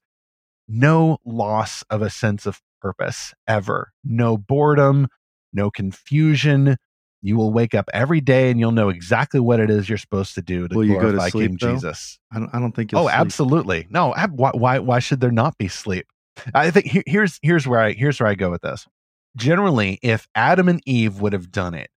[0.68, 3.90] no loss of a sense of purpose ever.
[4.04, 5.08] No boredom,
[5.52, 6.76] no confusion.
[7.22, 10.34] You will wake up every day and you'll know exactly what it is you're supposed
[10.34, 11.74] to do to Will you go to glorify sleep, King though?
[11.74, 12.18] Jesus.
[12.32, 12.50] I don't.
[12.52, 12.90] I don't think.
[12.94, 13.14] Oh, sleep.
[13.14, 13.86] absolutely.
[13.90, 16.06] No, ab- why, why why should there not be sleep?
[16.54, 18.86] I think he- here's here's where I here's where I go with this.
[19.36, 21.90] Generally, if Adam and Eve would have done it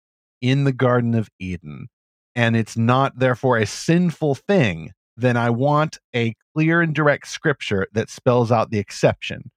[0.41, 1.89] in the Garden of Eden,
[2.35, 7.87] and it's not therefore a sinful thing, then I want a clear and direct scripture
[7.93, 9.51] that spells out the exception.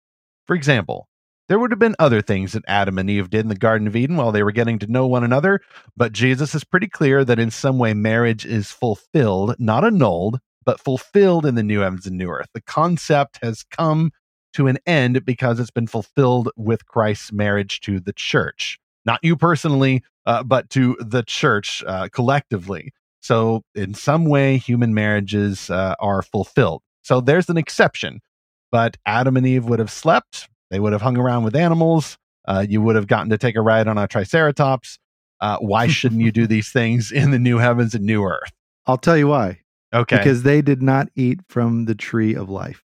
[0.45, 1.10] For example,
[1.48, 3.96] there would have been other things that Adam and Eve did in the Garden of
[3.96, 5.62] Eden while they were getting to know one another,
[5.96, 10.80] but Jesus is pretty clear that in some way marriage is fulfilled, not annulled, but
[10.80, 12.50] fulfilled in the new heavens and new earth.
[12.54, 14.12] The concept has come
[14.54, 18.80] to an end because it's been fulfilled with Christ's marriage to the church.
[19.06, 22.91] Not you personally, uh, but to the church uh, collectively.
[23.20, 26.82] So, in some way, human marriages uh, are fulfilled.
[27.02, 28.22] So, there's an exception.
[28.72, 32.18] But Adam and Eve would have slept, they would have hung around with animals.
[32.47, 34.99] Uh, you would have gotten to take a ride on a triceratops.
[35.41, 38.51] Uh, why shouldn't you do these things in the new heavens and new earth?
[38.86, 39.59] I'll tell you why.
[39.93, 40.18] Okay.
[40.18, 42.84] Because they did not eat from the tree of life.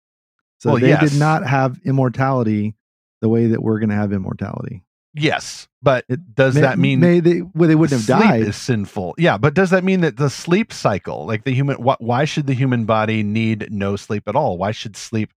[0.59, 1.11] So Well, they yes.
[1.11, 2.75] did not have immortality
[3.21, 4.83] the way that we're going to have immortality.
[5.13, 8.41] yes, but It- does May- that mean may they, well, they wouldn't have sleep died?
[8.47, 9.13] is sinful?
[9.17, 12.47] Yeah, but does that mean that the sleep cycle, like the human, wh- why should
[12.47, 14.57] the human body need no sleep at all?
[14.57, 15.31] Why should sleep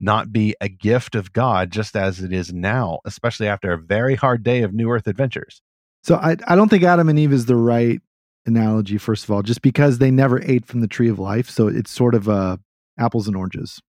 [0.00, 4.14] not be a gift of God, just as it is now, especially after a very
[4.14, 5.62] hard day of New Earth adventures?
[6.02, 8.00] So I, I don't think Adam and Eve is the right
[8.46, 11.50] analogy, first of all, just because they never ate from the tree of life.
[11.50, 12.58] So it's sort of uh,
[12.98, 13.80] apples and oranges.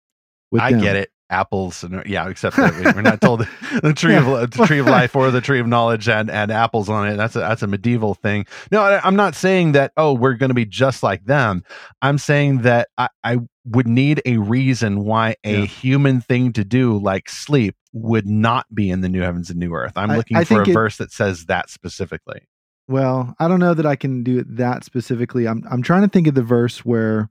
[0.58, 0.80] I them.
[0.80, 1.10] get it.
[1.28, 3.40] Apples and yeah, except that we, we're not told
[3.82, 6.88] the tree of the tree of life or the tree of knowledge and and apples
[6.88, 7.16] on it.
[7.16, 8.46] That's a that's a medieval thing.
[8.70, 9.90] No, I, I'm not saying that.
[9.96, 11.64] Oh, we're going to be just like them.
[12.00, 15.64] I'm saying that I, I would need a reason why a Yeah.
[15.66, 19.72] human thing to do like sleep would not be in the new heavens and new
[19.74, 19.92] earth.
[19.96, 22.42] I'm looking I for a it- verse that says that specifically.
[22.88, 25.48] Well, I don't know that I can do it that specifically.
[25.48, 27.28] I'm I'm trying to think of the verse where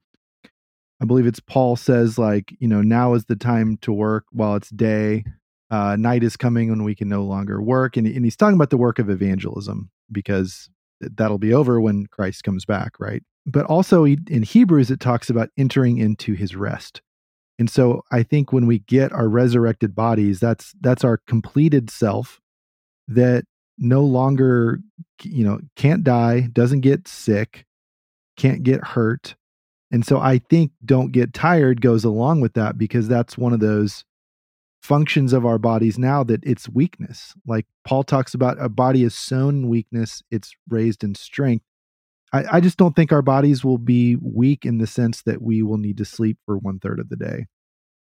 [1.02, 4.56] I believe it's Paul says like, you know, now is the time to work while
[4.56, 5.24] it's day.
[5.72, 8.70] Uh, night is coming when we can no longer work, and and he's talking about
[8.70, 10.70] the work of evangelism because
[11.02, 13.24] that'll be over when Christ comes back, right?
[13.46, 17.02] But also in Hebrews it talks about entering into his rest.
[17.58, 22.42] And so I think when we get our resurrected bodies, that's that's our completed self
[23.08, 23.46] that
[23.78, 24.80] no longer
[25.24, 27.66] you know can't die doesn't get sick
[28.38, 29.36] can't get hurt.
[29.92, 33.60] And so i think don't get tired goes along with that because that's one of
[33.60, 34.04] those
[34.82, 37.34] functions of our bodies now that it's weakness.
[37.48, 41.66] Like paul talks about a body is sown in weakness it's raised in strength
[42.36, 45.64] I, I just don't think our bodies will be weak in the sense that we
[45.64, 47.46] will need to sleep for one third of the day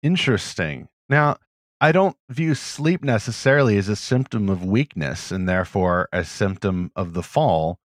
[0.03, 0.89] Interesting.
[1.07, 1.37] Now,
[1.79, 7.13] I don't view sleep necessarily as a symptom of weakness and therefore a symptom of
[7.13, 7.79] the fall.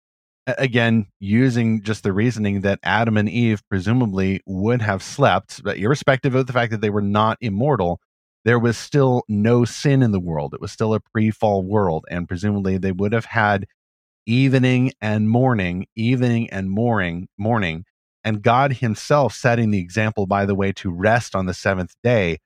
[0.46, 6.34] Again, using just the reasoning that Adam and Eve presumably would have slept, but irrespective
[6.34, 8.00] of the fact that they were not immortal,
[8.44, 10.54] there was still no sin in the world.
[10.54, 12.06] It was still a pre fall world.
[12.10, 13.66] And presumably they would have had
[14.26, 17.84] evening and morning, evening and morning, morning,
[18.24, 22.38] and God Himself setting the example, by the way, to rest on the seventh day.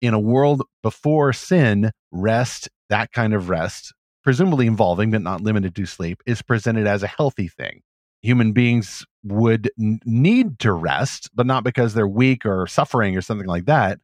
[0.00, 5.74] In a world before sin, rest, that kind of rest, presumably involving but not limited
[5.76, 7.82] to sleep, is presented as a healthy thing.
[8.20, 13.22] Human beings would n- need to rest, but not because they're weak or suffering or
[13.22, 13.98] something like that.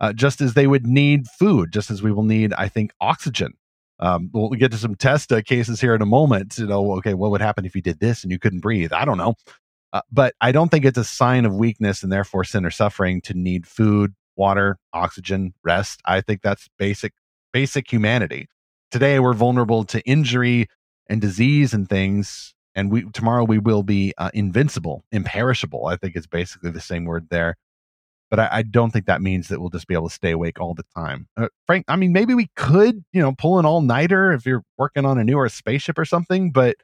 [0.00, 3.54] Uh, just as they would need food, just as we will need, I think, oxygen.
[4.02, 6.58] Um, we'll get to some test uh, cases here in a moment.
[6.58, 8.92] You know, okay, what would happen if you did this and you couldn't breathe?
[8.92, 9.36] I don't know.
[9.92, 13.20] Uh, but I don't think it's a sign of weakness and therefore sin or suffering
[13.22, 16.00] to need food, water, oxygen, rest.
[16.04, 17.12] I think that's basic,
[17.52, 18.48] basic humanity.
[18.90, 20.66] Today we're vulnerable to injury
[21.08, 25.86] and disease and things, and we tomorrow we will be uh, invincible, imperishable.
[25.86, 27.56] I think it's basically the same word there.
[28.32, 30.58] But I, I don't think that means that we'll just be able to stay awake
[30.58, 31.28] all the time.
[31.36, 34.62] Uh, Frank, I mean, maybe we could, you know, pull an all nighter if you're
[34.78, 36.76] working on a newer spaceship or something, but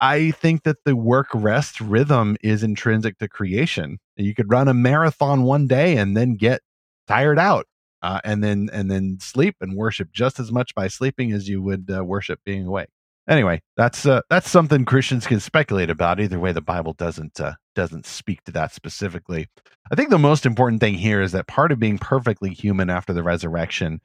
[0.00, 4.00] I think that the work rest rhythm is intrinsic to creation.
[4.16, 6.62] You could run a marathon one day and then get
[7.06, 7.66] tired out,
[8.02, 11.62] uh, and then and then sleep and worship just as much by sleeping as you
[11.62, 12.88] would uh, worship being awake.
[13.28, 16.18] Anyway, that's uh, that's something Christians can speculate about.
[16.18, 19.48] Either way, the Bible doesn't uh, doesn't speak to that specifically.
[19.90, 23.12] I think the most important thing here is that part of being perfectly human after
[23.12, 24.00] the resurrection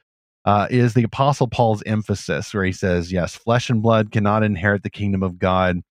[0.45, 4.83] uh, is the Apostle Paul's emphasis, where he says, "Yes, flesh and blood cannot inherit
[4.83, 5.81] the kingdom of God."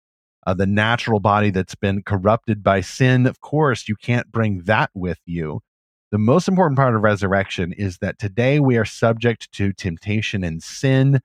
[0.46, 3.26] uh, the natural body that's been corrupted by sin.
[3.26, 5.60] Of course, you can't bring that with you.
[6.12, 10.62] The most important part of resurrection is that today we are subject to temptation and
[10.62, 11.20] sin,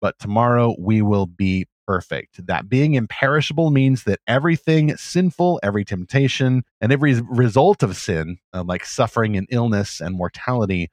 [0.00, 2.46] but tomorrow we will be perfect.
[2.46, 8.64] That being imperishable means that everything sinful, every temptation, and every result of sin, uh,
[8.64, 10.90] like suffering and illness and mortality,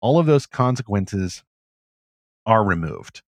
[0.00, 1.42] all of those consequences
[2.46, 3.20] are removed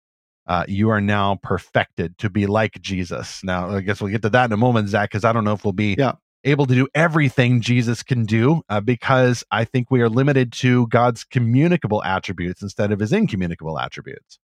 [0.47, 3.43] uh, you are now perfected to be like Jesus.
[3.45, 5.55] Now, I guess we'll get to that in a moment, Zach, because I don't know
[5.55, 6.15] if we'll be Yeah.
[6.45, 10.87] able to do everything Jesus can do, uh, because I think we are limited to
[10.89, 14.39] God's communicable attributes instead of his incommunicable attributes.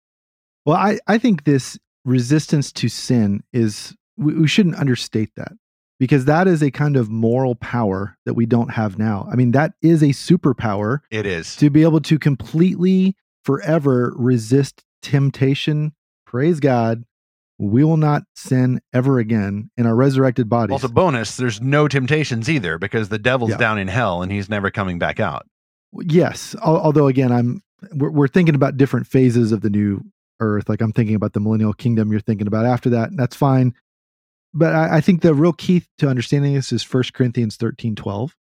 [0.65, 5.53] Well, I, I think this resistance to sin is, we, we shouldn't understate that
[5.99, 9.29] because that is a kind of moral power that we don't have now.
[9.31, 11.57] I mean, that is a superpower It is.
[11.57, 15.93] to be able to completely forever resist temptation.
[16.27, 17.05] Praise God.
[17.59, 20.73] We will not sin ever again in our resurrected bodies.
[20.73, 23.59] Also, bonus, there's no temptations either because the devil's Yeah.
[23.59, 25.47] down in hell and he's never coming back out.
[25.93, 26.55] yes.
[26.63, 27.63] Although, again, I'm
[27.95, 30.03] we're, we're thinking about different phases of the new
[30.41, 30.69] earth.
[30.69, 33.11] Like I'm thinking about the millennial kingdom you're thinking about after that.
[33.17, 33.75] That's fine.
[34.53, 38.35] But I, I think the real key to understanding this is 1 Corinthians 13 12,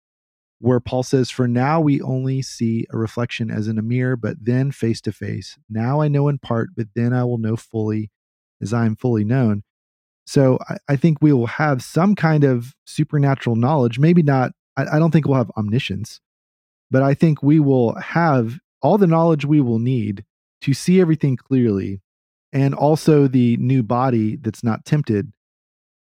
[0.61, 4.37] where Paul says, For now we only see a reflection as in a mirror, but
[4.41, 5.59] then face to face.
[5.69, 8.11] Now I know in part, but then I will know fully
[8.61, 9.63] as I am fully known.
[10.27, 13.99] So I, I think we will have some kind of supernatural knowledge.
[13.99, 16.21] Maybe not, I, I don't think we'll have omniscience,
[16.91, 20.25] but I think we will have all the knowledge we will need
[20.67, 22.01] to see everything clearly
[22.53, 25.33] and also the new body that's not tempted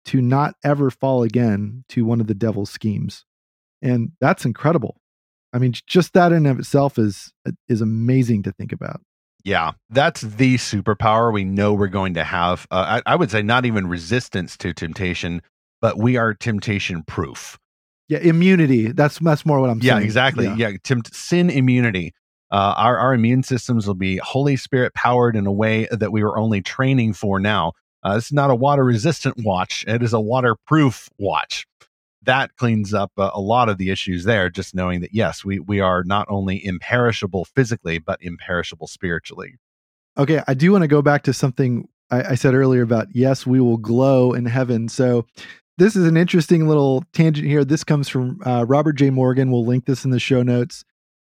[0.06, 3.26] to not ever fall again to one of the devil's schemes.
[3.84, 5.00] And that's incredible.
[5.54, 7.32] I mean, just that in of itself is
[7.70, 9.02] is amazing to think about.
[9.44, 12.66] Yeah, that's the superpower we know we're going to have.
[12.72, 15.44] Uh, I, I, would say not even resistance to temptation,
[15.80, 17.60] but we are temptation proof.
[18.10, 18.92] Yeah, immunity.
[18.92, 19.88] That's that's more what I'm saying.
[19.88, 20.06] yeah, saying.
[20.06, 20.46] Exactly.
[20.46, 22.16] Yeah, yeah tempt, sin immunity.
[22.56, 26.24] Uh, our our immune systems will be Holy Spirit powered in a way that we
[26.24, 27.74] were only training for now.
[28.02, 31.68] Uh, it's not a water resistant watch; it is a waterproof watch.
[32.24, 35.82] That cleans up a lot of the issues there just knowing that yes we we
[35.82, 39.58] are not only imperishable physically but imperishable spiritually.
[40.18, 43.46] Okay i do want to go back to something I, I, said earlier about yes
[43.46, 44.88] we will glow in heaven.
[44.88, 45.26] So
[45.78, 47.66] this is an interesting little tangent here.
[47.66, 49.10] This comes from uh, robert j.
[49.10, 49.52] Morgan.
[49.52, 50.86] We'll link this in the show notes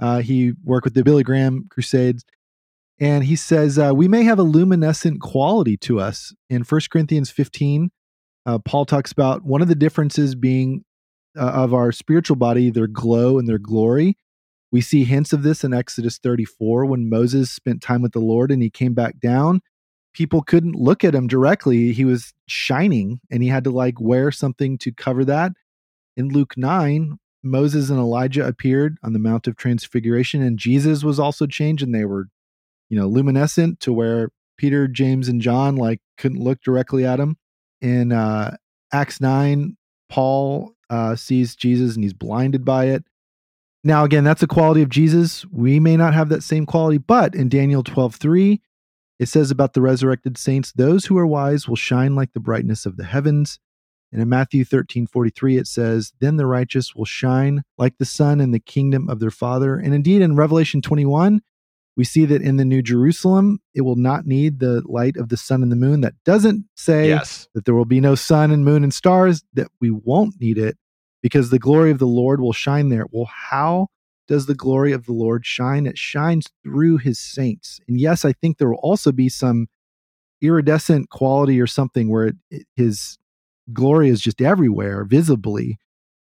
[0.04, 2.24] uh, he worked with the billy graham crusades
[3.00, 7.32] and he says uh, we may have a luminescent quality to us in 1 corinthians
[7.32, 7.90] 15
[8.46, 10.84] uh, Paul talks about one of the differences being
[11.38, 14.18] uh, of our spiritual body, their glow and their glory.
[14.72, 18.52] We see hints of this in Exodus 34 when Moses spent time with the Lord
[18.52, 19.62] and he came back down.
[20.14, 21.94] People couldn't look at him directly.
[21.94, 25.54] He was shining and he had to like wear something to cover that.
[26.16, 31.20] In Luke 9, Moses and Elijah appeared on the Mount of Transfiguration and Jesus was
[31.20, 32.30] also changed and they were,
[32.90, 37.38] you know, luminescent to where Peter, James, and John like couldn't look directly at him
[37.84, 38.56] in uh,
[38.94, 39.76] Acts 9,
[40.10, 43.04] Paul uh, sees Jesus and he's blinded by it.
[43.84, 45.46] Now, again, that's a quality of Jesus.
[45.48, 48.62] We may not have that same quality, but in Daniel 12 3,
[49.20, 52.86] it says about the resurrected saints, those who are wise will shine like the brightness
[52.86, 53.60] of the heavens.
[54.14, 58.40] And in Matthew 13 43, it says, Then the righteous will shine like the sun
[58.40, 59.76] in the kingdom of their Father.
[59.76, 61.42] And indeed, in Revelation 21,
[61.98, 65.38] we see that in the New Jerusalem, it will not need the light of the
[65.38, 66.02] sun and the moon.
[66.02, 67.48] That doesn't say yes.
[67.56, 70.78] that there will be no sun and moon and stars, that we won't need it
[71.24, 73.06] because the glory of the Lord will shine there.
[73.12, 73.88] Well, how
[74.28, 75.88] does the glory of the Lord shine?
[75.88, 77.80] It shines through his saints.
[77.88, 79.68] And yes, I think there will also be some
[80.42, 83.18] iridescent quality or something where it, it, his
[83.72, 85.78] glory is just everywhere visibly.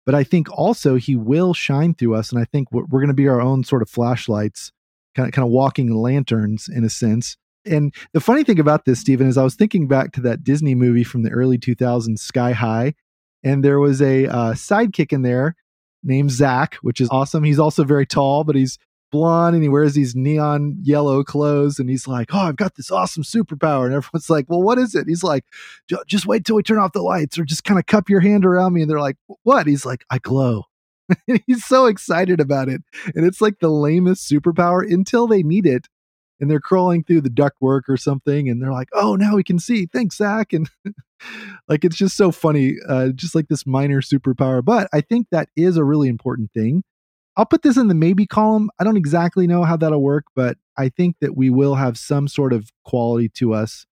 [0.06, 2.32] But I think also he will shine through us.
[2.32, 4.72] And I think we're, we're going to be our own sort of flashlights
[5.16, 7.38] kind of kind of walking lanterns in a sense.
[7.66, 10.76] And the funny thing about this, Stephen, is I was thinking back to that Disney
[10.76, 12.94] movie from the early 2000s, Sky High,
[13.44, 15.56] and there was a uh, sidekick in there
[16.04, 17.44] named Zach, which is awesome.
[17.44, 18.78] He's also very tall, but he's
[19.12, 22.92] blonde and he wears these neon yellow clothes and he's like, "Oh, I've got this
[22.92, 25.46] awesome superpower." And everyone's like, "Well, what is it?" He's like,
[26.08, 28.46] "Just wait till we turn off the lights or just kind of cup your hand
[28.46, 30.66] around me." And they're like, "What?" He's like, "I glow."
[31.48, 32.82] he's so excited about it.
[33.16, 35.88] And it's like the lamest superpower until they need it.
[36.40, 38.48] And they're crawling through the ductwork or something.
[38.48, 39.88] And they're like, oh, now we can see.
[39.88, 40.54] Thanks, Zach.
[40.54, 40.70] And
[41.68, 42.76] like, it's just so funny.
[42.88, 44.64] Uh, just like this minor superpower.
[44.64, 46.84] But I think that is a really important thing.
[47.40, 48.70] I'll put this in the maybe column.
[48.82, 52.28] I don't exactly know how that'll work, but I think that we will have some
[52.28, 53.86] sort of quality to us,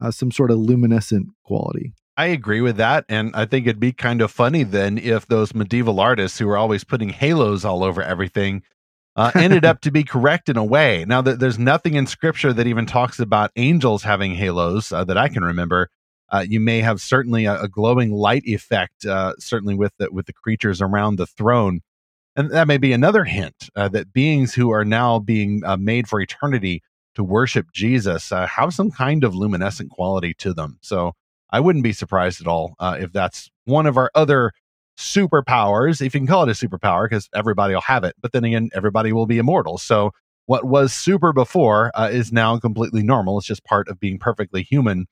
[0.00, 1.92] uh, some sort of luminescent quality.
[2.16, 3.04] I agree with that.
[3.10, 6.56] And I think it'd be kind of funny then if those medieval artists who were
[6.56, 8.62] always putting halos all over everything
[9.14, 11.04] uh, ended up to be correct in a way.
[11.06, 15.18] Now, that there's nothing in scripture that even talks about angels having halos uh, that
[15.18, 15.90] I can remember.
[16.30, 20.24] Uh, you may have certainly a, a glowing light effect, uh, certainly with the, with
[20.24, 21.82] the creatures around the throne.
[22.36, 26.06] And that may be another hint uh, that beings who are now being uh, made
[26.06, 26.82] for eternity
[27.14, 30.78] to worship Jesus have some kind of luminescent quality to them.
[30.82, 31.12] So
[31.50, 34.52] I wouldn't be surprised at all uh, if that's one of our other
[34.98, 38.14] superpowers, if you can call it a superpower, because everybody will have it.
[38.20, 39.78] But then again, everybody will be immortal.
[39.78, 40.12] So
[40.44, 43.38] what was super before uh, is now completely normal.
[43.38, 45.06] It's just part of being perfectly human.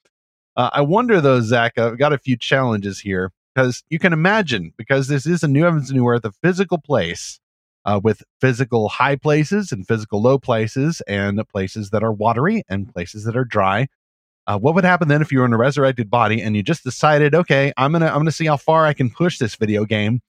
[0.56, 4.72] Uh, I wonder though, Zach, I've got a few challenges here because you can imagine,
[4.76, 7.40] because this is a new heavens, and new earth, a physical place
[7.84, 12.92] uh, with physical high places and physical low places, and places that are watery and
[12.92, 13.86] places that are dry.
[14.46, 16.84] Uh, what would happen then if you were in a resurrected body and you just
[16.84, 20.20] decided, okay, I'm gonna I'm gonna see how far I can push this video game,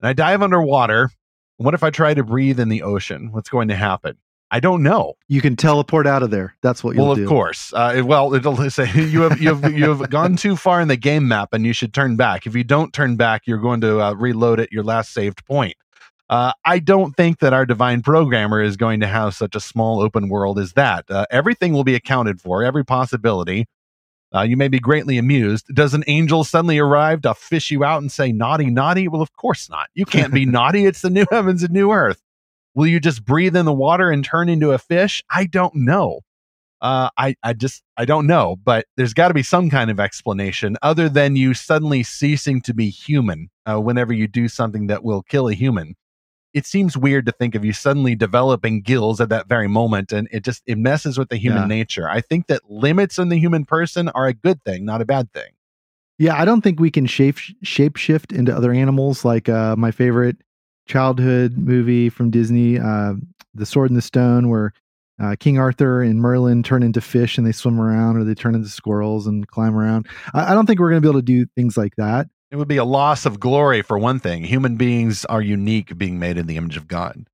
[0.00, 1.10] and I dive underwater.
[1.56, 3.30] What if I try to breathe in the ocean?
[3.32, 4.16] What's going to happen?
[4.52, 5.14] I don't know.
[5.28, 6.54] You can teleport out of there.
[6.60, 7.26] That's what you'll well, of do.
[7.26, 7.72] course.
[7.72, 10.96] Uh, well, it'll say you have you have you have gone too far in the
[10.96, 12.46] game map, and you should turn back.
[12.46, 15.74] If you don't turn back, you're going to uh, reload at your last saved point.
[16.28, 20.02] Uh, I don't think that our divine programmer is going to have such a small
[20.02, 21.10] open world as that.
[21.10, 23.66] Uh, everything will be accounted for, every possibility.
[24.34, 25.66] Uh, you may be greatly amused.
[25.74, 29.08] Does an angel suddenly arrive to fish you out and say, naughty, naughty?
[29.08, 29.88] Well, of course not.
[29.94, 30.86] You can't be naughty.
[30.86, 32.22] It's the new heavens and new earth.
[32.74, 35.22] Will you just breathe in the water and turn into a fish?
[35.30, 36.20] I don't know.
[36.80, 40.00] Uh, I, I just, I don't know, but there's got to be some kind of
[40.00, 45.04] explanation other than you suddenly ceasing to be human uh, whenever you do something that
[45.04, 45.94] will kill a human
[46.54, 50.28] it seems weird to think of you suddenly developing gills at that very moment and
[50.32, 51.76] it just it messes with the human yeah.
[51.76, 55.04] nature i think that limits in the human person are a good thing not a
[55.04, 55.52] bad thing
[56.18, 59.90] yeah i don't think we can shape shape shift into other animals like uh, my
[59.90, 60.36] favorite
[60.86, 63.14] childhood movie from disney uh,
[63.54, 64.72] the sword and the stone where
[65.22, 68.54] uh, king arthur and merlin turn into fish and they swim around or they turn
[68.54, 71.24] into squirrels and climb around i, I don't think we're going to be able to
[71.24, 74.44] do things like that it would be a loss of glory for one thing.
[74.44, 77.26] Human beings are unique being made in the image of God.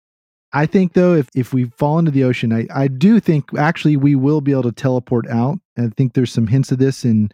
[0.53, 3.97] I think though, if if we fall into the ocean, I, I do think actually
[3.97, 5.59] we will be able to teleport out.
[5.77, 7.33] I think there's some hints of this in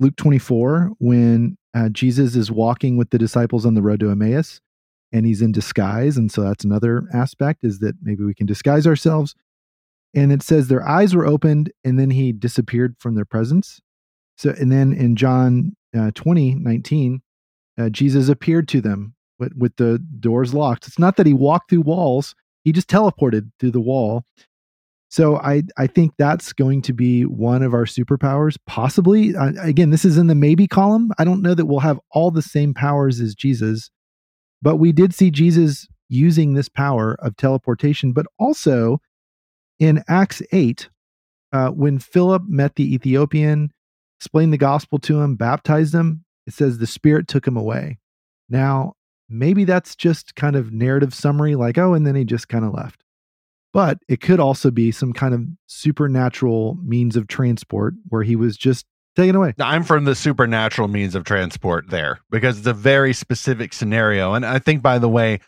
[0.00, 4.60] Luke 24 when uh, Jesus is walking with the disciples on the road to Emmaus,
[5.12, 8.86] and he's in disguise, and so that's another aspect is that maybe we can disguise
[8.86, 9.34] ourselves.
[10.14, 13.80] And it says their eyes were opened, and then he disappeared from their presence.
[14.36, 17.22] So, and then in John uh, 20, 19,
[17.78, 20.86] uh, Jesus appeared to them with, with the doors locked.
[20.86, 22.34] It's not that he walked through walls,
[22.64, 24.24] he just teleported through the wall.
[25.08, 29.34] So I, I think that's going to be one of our superpowers, possibly.
[29.34, 31.10] Uh, again, this is in the maybe column.
[31.18, 33.90] I don't know that we'll have all the same powers as Jesus,
[34.62, 38.12] but we did see Jesus using this power of teleportation.
[38.12, 39.00] But also
[39.78, 40.88] in Acts 8,
[41.52, 43.70] uh, when Philip met the Ethiopian
[44.18, 47.98] explained the gospel to him, baptized him, it says the Spirit took him away.
[48.50, 48.94] Now,
[49.30, 52.74] maybe that's just kind of narrative summary, like, oh, and then he just kind of
[52.74, 53.02] left.
[53.72, 58.56] But it could also be some kind of supernatural means of transport where he was
[58.56, 58.84] just
[59.16, 59.54] taken away.
[59.58, 64.34] I'm from the supernatural means of transport there because it's a very specific scenario.
[64.34, 65.40] And I think, by the way,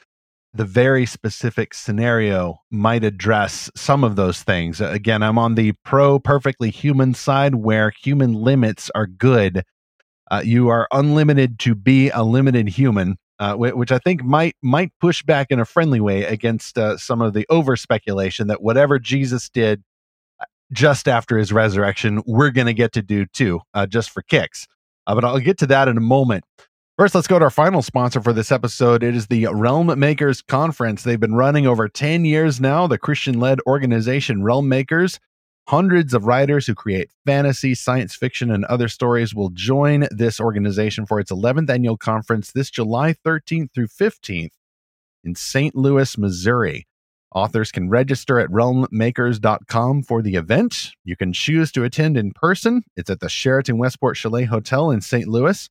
[0.54, 4.80] the very specific scenario might address some of those things.
[4.80, 9.64] Again, I'm on the pro perfectly human side where human limits are good.
[10.30, 14.92] Uh, you are unlimited to be a limited human, uh, which I think might might
[15.00, 18.98] push back in a friendly way against uh, some of the over speculation that whatever
[18.98, 19.82] Jesus did
[20.72, 24.66] just after his resurrection, we're going to get to do too, uh, just for kicks.
[25.06, 26.44] Uh, but I'll get to that in a moment.
[26.98, 29.02] First, let's go to our final sponsor for this episode.
[29.02, 31.02] It is the Realm Makers Conference.
[31.02, 35.18] They've been running over 10 years now, the Christian led organization Realm Makers.
[35.68, 41.06] Hundreds of writers who create fantasy, science fiction, and other stories will join this organization
[41.06, 44.50] for its 11th annual conference this July 13th through 15th
[45.24, 45.74] in St.
[45.74, 46.86] Louis, Missouri.
[47.34, 50.90] Authors can register at realmmakers.com for the event.
[51.04, 52.82] You can choose to attend in person.
[52.96, 55.26] It's at the Sheraton Westport Chalet Hotel in St.
[55.26, 55.68] Louis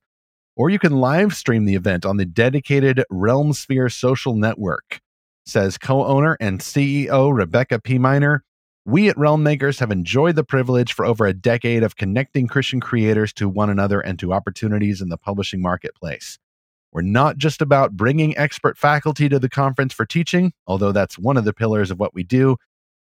[0.56, 5.00] or you can live stream the event on the dedicated Realmsphere social network,
[5.46, 7.98] says co owner and CEO Rebecca P.
[7.98, 8.44] Minor.
[8.84, 12.80] We at Realm Makers have enjoyed the privilege for over a decade of connecting Christian
[12.80, 16.38] creators to one another and to opportunities in the publishing marketplace.
[16.92, 21.36] We're not just about bringing expert faculty to the conference for teaching, although that's one
[21.36, 22.56] of the pillars of what we do.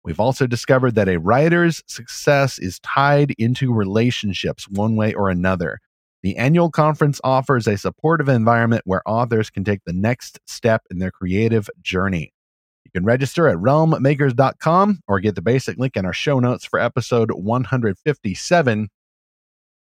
[0.05, 5.81] We've also discovered that a writer's success is tied into relationships one way or another.
[6.23, 10.99] The annual conference offers a supportive environment where authors can take the next step in
[10.99, 12.33] their creative journey.
[12.85, 16.81] You can register at realmmakers.com or get the basic link in our show notes for
[16.81, 18.89] episode 157.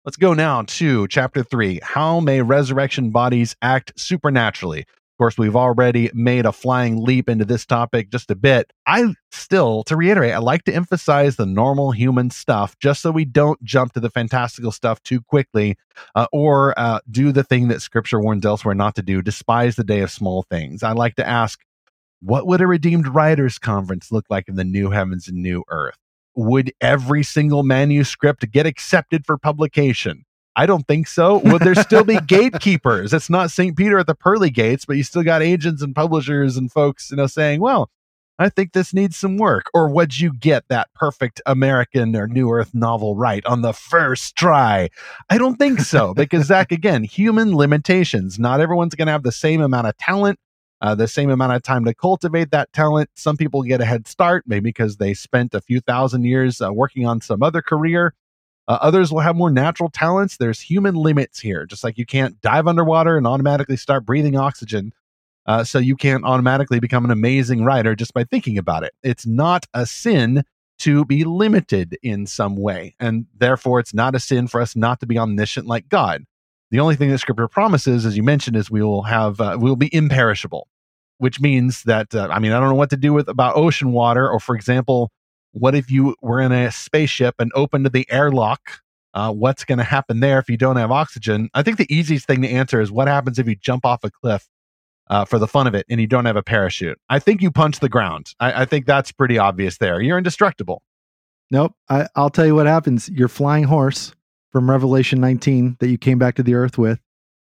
[0.04, 4.80] Let's go now to chapter three How may resurrection bodies act supernaturally?
[4.80, 8.72] Of course, we've already made a flying leap into this topic just a bit.
[8.84, 13.24] I still, to reiterate, I like to emphasize the normal human stuff just so we
[13.24, 15.76] don't jump to the fantastical stuff too quickly
[16.16, 19.84] uh, or uh, do the thing that scripture warns elsewhere not to do despise the
[19.84, 20.82] day of small things.
[20.82, 21.60] I like to ask,
[22.20, 26.01] what would a redeemed writers conference look like in the new heavens and new earth?
[26.34, 30.24] Would every single manuscript get accepted for publication?
[30.54, 31.38] I don't think so.
[31.38, 33.12] Would there still be gatekeepers?
[33.12, 33.76] It's not St.
[33.76, 37.16] Peter at the pearly gates, but you still got agents and publishers and folks, you
[37.16, 37.90] know, saying, well,
[38.38, 39.66] I think this needs some work.
[39.72, 44.36] Or would you get that perfect American or New Earth novel right on the first
[44.36, 44.90] try?
[45.30, 48.38] I don't think so, because Zach, again, human limitations.
[48.38, 50.38] Not everyone's going to have the same amount of talent.
[50.82, 53.08] Uh, the same amount of time to cultivate that talent.
[53.14, 56.72] Some people get a head start, maybe because they spent a few thousand years uh,
[56.72, 58.14] working on some other career.
[58.66, 60.36] Uh, others will have more natural talents.
[60.36, 64.92] There's human limits here, just like you can't dive underwater and automatically start breathing oxygen.
[65.46, 68.92] Uh, so you can't automatically become an amazing writer just by thinking about it.
[69.02, 70.44] It's not a sin
[70.80, 72.96] to be limited in some way.
[72.98, 76.24] And therefore, it's not a sin for us not to be omniscient like God.
[76.72, 79.68] The only thing that scripture promises, as you mentioned, is we will have, uh, we
[79.68, 80.68] will be imperishable,
[81.22, 83.92] which means that, uh, I mean, I don't know what to do with about ocean
[83.92, 84.28] water.
[84.28, 85.12] Or, for example,
[85.52, 88.80] what if you were in a spaceship and opened the airlock?
[89.14, 91.48] Uh, what's going to happen there if you don't have oxygen?
[91.54, 94.10] I think the easiest thing to answer is what happens if you jump off a
[94.10, 94.48] cliff
[95.10, 96.98] uh, for the fun of it and you don't have a parachute.
[97.08, 98.32] I think you punch the ground.
[98.40, 100.00] I, I think that's pretty obvious there.
[100.00, 100.82] You're indestructible.
[101.52, 101.74] Nope.
[101.88, 103.08] I, I'll tell you what happens.
[103.08, 104.12] Your flying horse
[104.50, 106.98] from Revelation 19 that you came back to the earth with,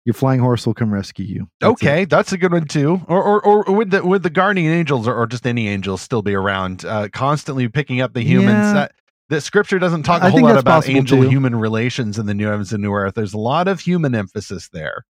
[0.05, 1.47] your flying horse will come rescue you.
[1.59, 2.09] That's okay, it.
[2.09, 3.01] that's a good one too.
[3.07, 6.21] Or, or, or would the would the guardian angels or, or just any angels still
[6.21, 8.49] be around, uh, constantly picking up the humans?
[8.49, 8.73] Yeah.
[8.73, 8.91] That,
[9.29, 12.47] the scripture doesn't talk a I whole lot about angel human relations in the new
[12.47, 13.15] heavens and new earth.
[13.15, 15.05] There's a lot of human emphasis there.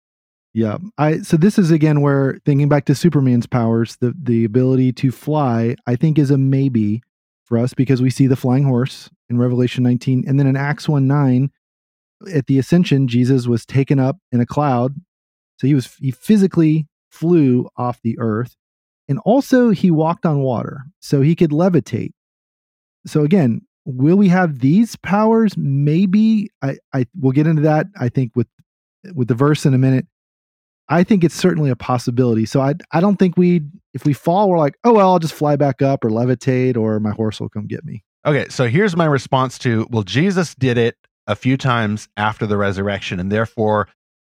[0.55, 0.77] Yeah.
[0.99, 5.11] I so this is again where thinking back to Superman's powers, the the ability to
[5.11, 7.03] fly, I think is a maybe
[7.45, 10.89] for us because we see the flying horse in Revelation 19 and then in Acts
[10.89, 11.51] 1 9
[12.33, 14.95] at the ascension Jesus was taken up in a cloud.
[15.59, 18.57] So he was he physically flew off the earth
[19.09, 22.13] and also he walked on water so he could levitate.
[23.07, 28.09] So again, will we have these powers maybe I I we'll get into that I
[28.09, 28.49] think with
[29.15, 30.07] with the verse in a minute
[30.89, 32.45] I think it's certainly a possibility.
[32.47, 33.63] So I I don't think we
[33.95, 37.01] if we fall, we're like, oh well, I'll just fly back up or levitate or
[37.01, 38.05] my horse will come get me.
[38.25, 40.97] Okay, so here's my response to well, Jesus did it
[41.27, 43.89] a few times after the resurrection, and therefore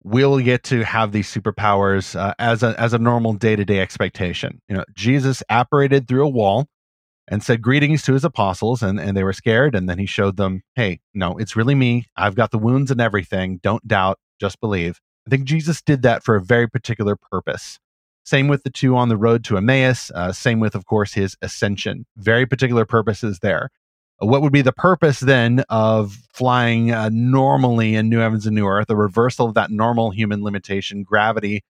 [0.04, 3.80] we'll get to have these superpowers uh, as a as a normal day to day
[3.80, 4.62] expectation.
[4.70, 6.68] You know, Jesus apparated through a wall
[7.28, 10.38] and said greetings to his apostles, and and they were scared, and then he showed
[10.38, 12.06] them, hey, no, it's really me.
[12.16, 13.60] I've got the wounds and everything.
[13.64, 15.00] Don't doubt, just believe.
[15.26, 17.80] I think Jesus did that for a very particular purpose.
[18.26, 20.12] Same with the two on the road to Emmaus.
[20.14, 22.06] Uh, same with, of course, his ascension.
[22.18, 23.70] Very particular purposes there.
[24.20, 28.68] What would be the purpose then of flying uh, normally in New Heavens and New
[28.68, 28.89] Earth?
[28.89, 31.03] A reversal of that normal human limitation.
[31.03, 31.63] Gravity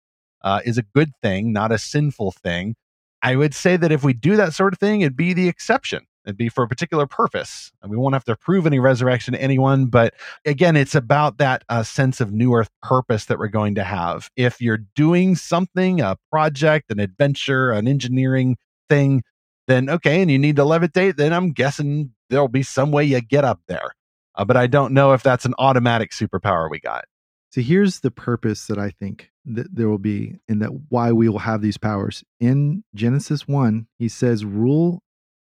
[0.41, 2.75] uh, is a good thing, not a sinful thing.
[3.21, 6.05] I would say that if we do that sort of thing, it'd be the exception.
[6.25, 7.71] It'd be for a particular purpose.
[7.81, 9.87] And we won't have to prove any resurrection to anyone.
[9.87, 10.13] But
[10.45, 14.29] again, it's about that uh, sense of new earth purpose that we're going to have.
[14.35, 18.57] If you're doing something, a project, an adventure, an engineering
[18.89, 19.23] thing,
[19.67, 23.21] then okay, and you need to levitate, then I'm guessing there'll be some way you
[23.21, 23.91] get up there.
[24.35, 27.05] Uh, but I don't know if that's an automatic superpower we got.
[27.51, 31.29] So here's the purpose that I think that there will be, and that why we
[31.29, 32.23] will have these powers.
[32.39, 35.03] In Genesis 1, he says, Rule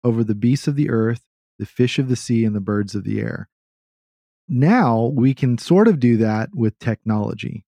[0.04, 1.22] over the beasts of the earth,
[1.58, 3.48] the fish of the sea, and the birds of the air.
[4.48, 7.64] Now we can sort of do that with technology.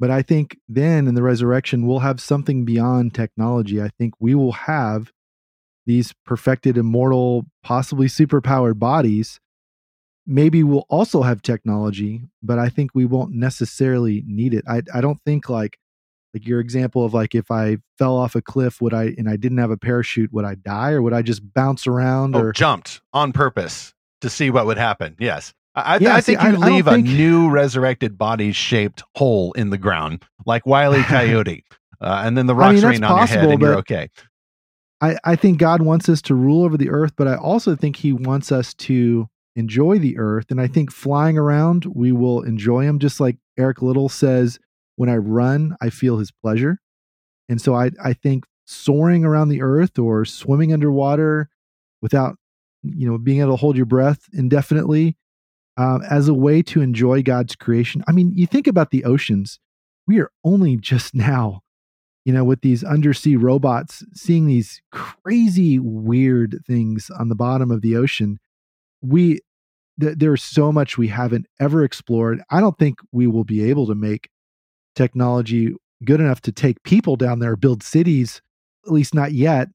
[0.00, 3.80] But I think then in the resurrection, we'll have something beyond technology.
[3.80, 5.12] I think we will have
[5.86, 9.40] these perfected, immortal, possibly superpowered bodies.
[10.26, 14.64] Maybe we'll also have technology, but I think we won't necessarily need it.
[14.66, 15.78] I, I don't think like
[16.32, 19.36] like your example of like if I fell off a cliff, would I and I
[19.36, 22.52] didn't have a parachute, would I die or would I just bounce around oh, or
[22.52, 25.16] jumped on purpose to see what would happen?
[25.18, 25.54] Yes.
[25.76, 27.08] I, yeah, I think see, you I, leave I a think...
[27.08, 31.64] new resurrected body shaped hole in the ground, like Wiley Coyote,
[32.00, 34.08] uh, and then the rocks mean, rain on possible, your head, and you're okay.
[35.00, 37.96] I, I think God wants us to rule over the earth, but I also think
[37.96, 40.50] He wants us to enjoy the earth.
[40.50, 44.58] And I think flying around, we will enjoy Him, just like Eric Liddell says
[44.96, 46.78] when I run, I feel his pleasure.
[47.48, 51.50] And so I, I think soaring around the earth or swimming underwater
[52.00, 52.36] without,
[52.82, 55.16] you know, being able to hold your breath indefinitely
[55.76, 58.02] uh, as a way to enjoy God's creation.
[58.06, 59.58] I mean, you think about the oceans.
[60.06, 61.62] We are only just now,
[62.24, 67.82] you know, with these undersea robots seeing these crazy, weird things on the bottom of
[67.82, 68.38] the ocean.
[69.02, 69.40] We,
[70.00, 72.42] th- there's so much we haven't ever explored.
[72.50, 74.28] I don't think we will be able to make
[74.94, 78.40] technology good enough to take people down there, build cities,
[78.86, 79.68] at least not yet.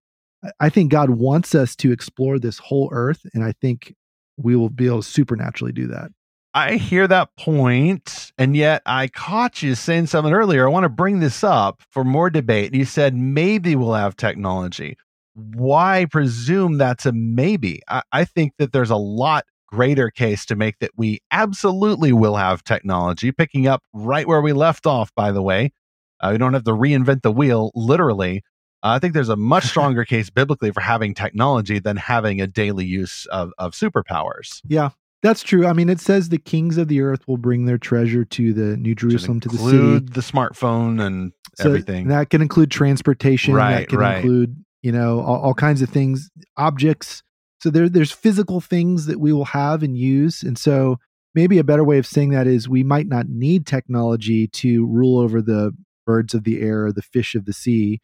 [0.60, 3.94] I think God wants us to explore this whole earth, and I think
[4.38, 6.12] we will be able to supernaturally do that.
[6.54, 10.68] I hear that point, and yet I caught you saying something earlier.
[10.68, 12.74] I want to bring this up for more debate.
[12.74, 14.98] You said maybe we'll have technology.
[15.36, 17.82] Why presume that's a maybe?
[17.88, 22.36] I, I think that there's a lot greater case to make that we absolutely will
[22.36, 25.72] have technology, picking up right where we left off, by the way.
[26.20, 28.44] Uh, we don't have to reinvent the wheel, literally.
[28.82, 32.48] Uh, I think there's a much stronger case biblically for having technology than having a
[32.48, 34.62] daily use of, of superpowers.
[34.68, 34.90] Yeah,
[35.22, 35.68] that's true.
[35.68, 38.78] I mean, it says the kings of the earth will bring their treasure to the
[38.78, 40.00] New Jerusalem, to, the city.
[40.00, 42.08] the smartphone and so everything.
[42.08, 43.54] That can include transportation.
[43.54, 44.18] Right, that can right.
[44.18, 47.22] include, you know, all, all kinds of things, objects.
[47.62, 50.44] So there, there's physical things that we will have and use.
[50.44, 50.98] And so
[51.36, 55.20] maybe a better way of saying that is we might not need technology to rule
[55.20, 55.74] over the
[56.06, 58.00] birds of the air or the fish of the sea.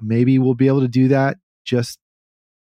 [0.00, 1.98] Maybe we'll be able to do that just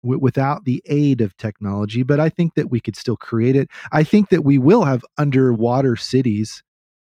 [0.04, 3.70] w- without the aid of technology, but I think that we could still create it.
[3.92, 6.62] I think that we will have underwater cities,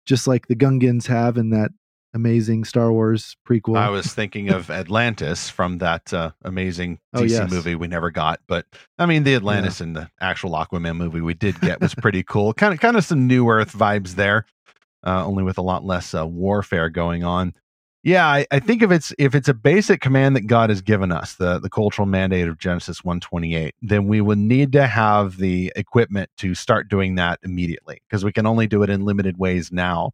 [0.06, 1.72] just like the Gungans have in that
[2.16, 3.76] amazing Star Wars prequel.
[3.76, 7.52] I was thinking of Atlantis from that uh, amazing DC Oh, yes.
[7.52, 8.66] movie we never got, but
[9.00, 12.54] I mean the Atlantis in the actual Aquaman movie we did get was pretty cool.
[12.54, 14.46] Kind of kind of some New Earth vibes there,
[15.06, 17.56] uh, only with a lot less uh, warfare going on.
[18.04, 21.12] Yeah, I, I think if it's if it's a basic command that God has given
[21.12, 24.88] us, the the cultural mandate of Genesis one twenty eight, then we would need to
[24.88, 29.06] have the equipment to start doing that immediately because we can only do it in
[29.06, 30.12] limited ways now.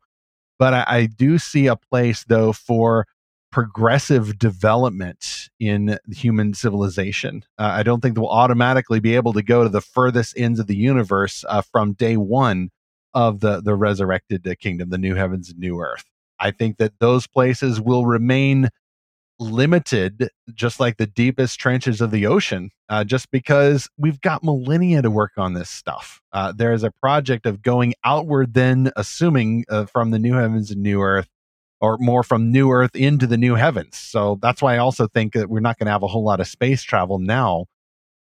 [0.59, 3.07] But I, I do see a place though for
[3.51, 7.43] progressive development in human civilization.
[7.57, 10.67] Uh, I don't think we'll automatically be able to go to the furthest ends of
[10.67, 12.69] the universe uh, from day one
[13.15, 16.05] of the the resurrected uh, kingdom, the new heavens and new earth.
[16.39, 18.69] I think that those places will remain
[19.39, 25.01] limited, just like the deepest trenches of the ocean, uh, just because we've got millennia
[25.01, 26.21] to work on this stuff.
[26.33, 30.71] Uh, there is a project of going outward, then assuming uh, from the new heavens
[30.71, 31.27] and new earth,
[31.81, 33.97] or more from new earth into the new heavens.
[33.97, 36.41] So that's why I also think that we're not going to have a whole lot
[36.41, 37.65] of space travel now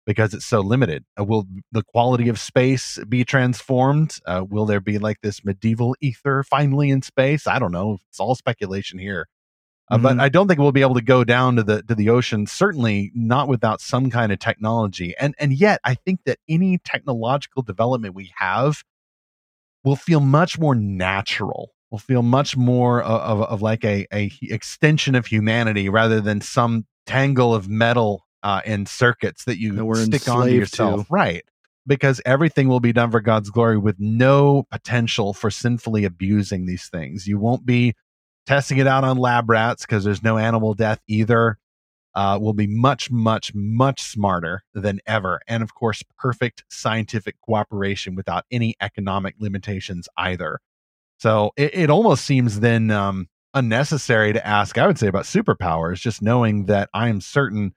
[0.05, 1.03] because it's so limited.
[1.19, 4.17] Uh, will the quality of space be transformed?
[4.25, 7.45] Uh, will there be like this medieval ether finally in space?
[7.47, 7.99] I don't know.
[8.09, 9.27] It's all speculation here.
[9.91, 10.21] Uh, But Mhm.
[10.21, 12.45] I don't think we'll be able to go down to the to the ocean.
[12.47, 15.15] Certainly not without some kind of technology.
[15.19, 18.83] And and yet, I think that any technological development we have
[19.83, 21.71] will feel much more natural.
[21.91, 26.39] Will feel much more of, of, of like a, a extension of humanity rather than
[26.41, 31.07] some tangle of metal uh, and circuits that you That stick onto enslaved yourself.
[31.07, 31.13] to.
[31.13, 31.43] Right.
[31.87, 36.87] Because everything will be done for God's glory with no potential for sinfully abusing these
[36.87, 37.25] things.
[37.25, 37.95] You won't be
[38.45, 41.57] testing it out on lab rats because there's no animal death either.
[42.15, 45.39] Uh, will be much, much, much smarter than ever.
[45.47, 50.59] And of course, perfect scientific cooperation without any economic limitations either.
[51.19, 55.99] So it, it almost seems then um, unnecessary to ask, I would say, about superpowers,
[56.01, 57.73] just knowing that I am certain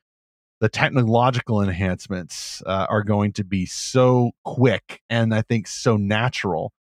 [0.63, 6.73] the technological enhancements uh, are going to be so quick and I think so natural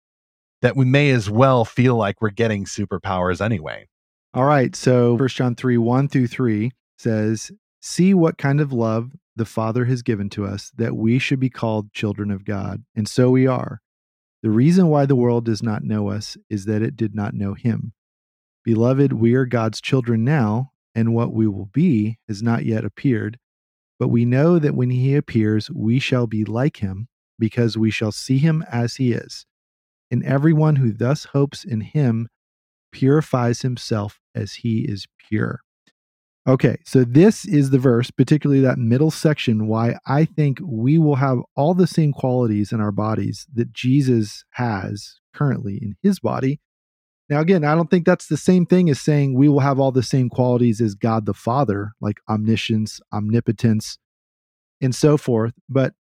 [0.60, 3.88] that we may as well feel like we're getting superpowers anyway.
[4.34, 4.76] All right.
[4.76, 9.86] So First John 3 1 through 3 says, See what kind of love the Father
[9.86, 12.84] has given to us that we should be called children of God.
[12.94, 13.80] And so we are.
[14.44, 17.54] The reason why the world does not know us is that it did not know
[17.54, 17.94] him.
[18.62, 23.38] Beloved, we are God's children now, and what we will be has not yet appeared.
[24.02, 27.06] But we know that when he appears, we shall be like him,
[27.38, 29.46] because we shall see him as he is.
[30.10, 32.26] And everyone who thus hopes in him
[32.90, 35.60] purifies himself as he is pure.
[36.48, 41.14] Okay, so this is the verse, particularly that middle section, why I think we will
[41.14, 46.58] have all the same qualities in our bodies that Jesus has currently in his body.
[47.32, 49.90] Now, again, I don't think that's the same thing as saying we will have all
[49.90, 53.96] the same qualities as God the Father, like omniscience, omnipotence,
[54.82, 55.54] and so forth.
[55.66, 55.94] But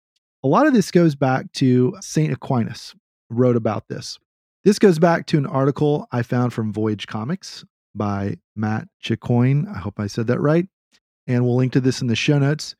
[0.42, 2.32] a lot of this goes back to St.
[2.32, 2.96] Aquinas
[3.30, 4.18] wrote about this.
[4.64, 7.64] This goes back to an article I found from Voyage Comics
[7.94, 9.72] by Matt Chicoine.
[9.72, 10.66] I hope I said that right.
[11.28, 12.74] And we'll link to this in the show notes.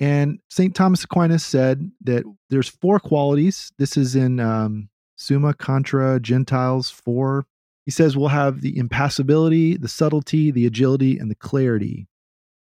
[0.00, 0.74] And St.
[0.74, 3.70] Thomas Aquinas said that there's four qualities.
[3.76, 7.44] This is in um, Summa Contra Gentiles 4.
[7.86, 12.06] He says we'll have the impassibility, the subtlety, the agility, and the clarity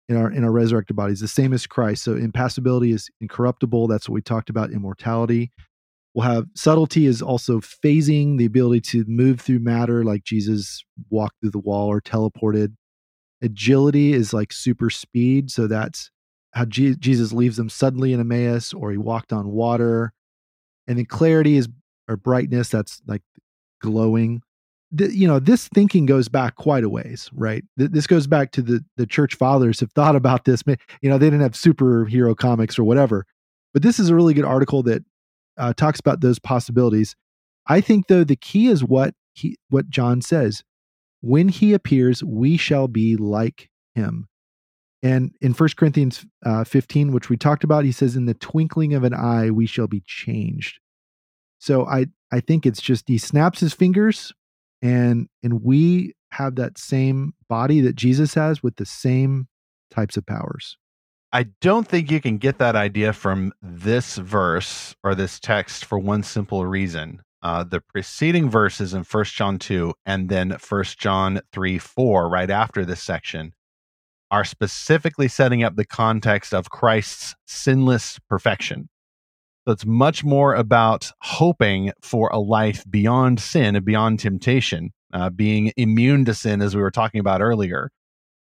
[0.08, 2.02] in our in our resurrected bodies, the same as Christ.
[2.02, 3.86] So impassibility is incorruptible.
[3.86, 4.72] That's what we talked about.
[4.72, 5.52] Immortality.
[6.14, 11.36] We'll have subtlety is also phasing, the ability to move through matter, like Jesus walked
[11.40, 12.74] through the wall or teleported.
[13.42, 15.50] Agility is like super speed.
[15.52, 16.11] So that's
[16.52, 20.12] how Je- Jesus leaves them suddenly in Emmaus, or he walked on water.
[20.88, 21.68] And then clarity is
[22.08, 22.68] or brightness.
[22.70, 23.22] That's like
[23.80, 24.42] glowing.
[24.93, 27.64] You know, this thinking goes back quite a ways, right?
[27.78, 30.62] Th- this goes back to the the church fathers have thought about this.
[31.01, 33.24] You know, they didn't have superhero comics or whatever,
[33.72, 35.05] but this is a really good article that
[35.57, 37.14] uh, talks about those possibilities.
[37.68, 40.64] I think though the key is what he what John says.
[41.20, 44.26] when he appears, we shall be like him.
[45.03, 48.95] And in 1 Corinthians uh, 15, which we talked about, he says, In the twinkling
[48.95, 50.78] of an eye, we shall be changed.
[51.59, 54.32] So I, I think it's just he snaps his fingers
[54.82, 59.48] and and we have that same body that Jesus has with the same
[59.90, 60.76] types of powers.
[61.32, 65.98] I don't think you can get that idea from this verse or this text for
[65.98, 67.22] one simple reason.
[67.42, 72.50] Uh, the preceding verses in First John 2 and then First John 3 4, right
[72.50, 73.54] after this section,
[74.30, 78.89] are specifically setting up the context of Christ's sinless perfection.
[79.70, 85.30] So it's much more about hoping for a life beyond sin and beyond temptation, uh,
[85.30, 87.92] being immune to sin, as we were talking about earlier.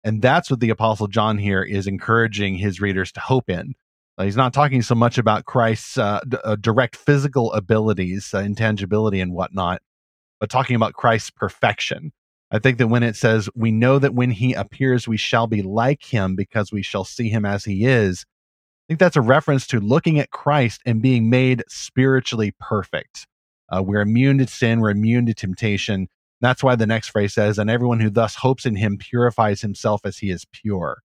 [0.04, 3.76] And that's what the Apostle John here is encouraging his readers to hope in.
[4.18, 8.40] Uh, he's not talking so much about Christ's uh, d- uh, direct physical abilities, uh,
[8.40, 9.84] intangibility, and whatnot,
[10.40, 12.12] but talking about Christ's perfection.
[12.50, 15.62] I think that when it says, we know that when he appears, we shall be
[15.62, 18.26] like him because we shall see him as he is,
[18.90, 23.28] think that's a reference to looking at Christ and being made spiritually perfect.
[23.72, 26.08] Uh, we're immune to sin, we're immune to temptation.
[26.42, 30.02] That's why the next phrase says, and everyone who thus hopes in him purifies himself
[30.06, 31.04] as he is pure.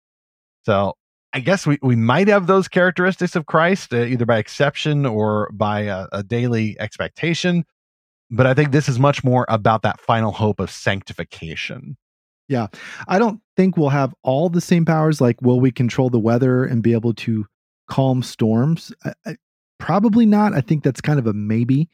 [0.64, 0.94] So
[1.32, 5.50] I guess we, we might have those characteristics of Christ, uh, either by exception or
[5.52, 7.64] by a, a daily expectation.
[8.30, 11.96] But I think this is much more about that final hope of sanctification.
[12.48, 12.68] Yeah.
[13.08, 15.20] I don't think we'll have all the same powers.
[15.20, 17.46] Like, will we control the weather and be able to
[17.93, 18.90] calm storms?
[19.05, 19.36] I, I,
[19.78, 20.55] probably not.
[20.55, 21.90] I think that's kind of a maybe.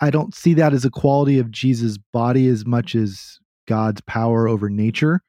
[0.00, 4.46] I don't see that as a quality of Jesus' body as much as God's power
[4.46, 5.20] over nature.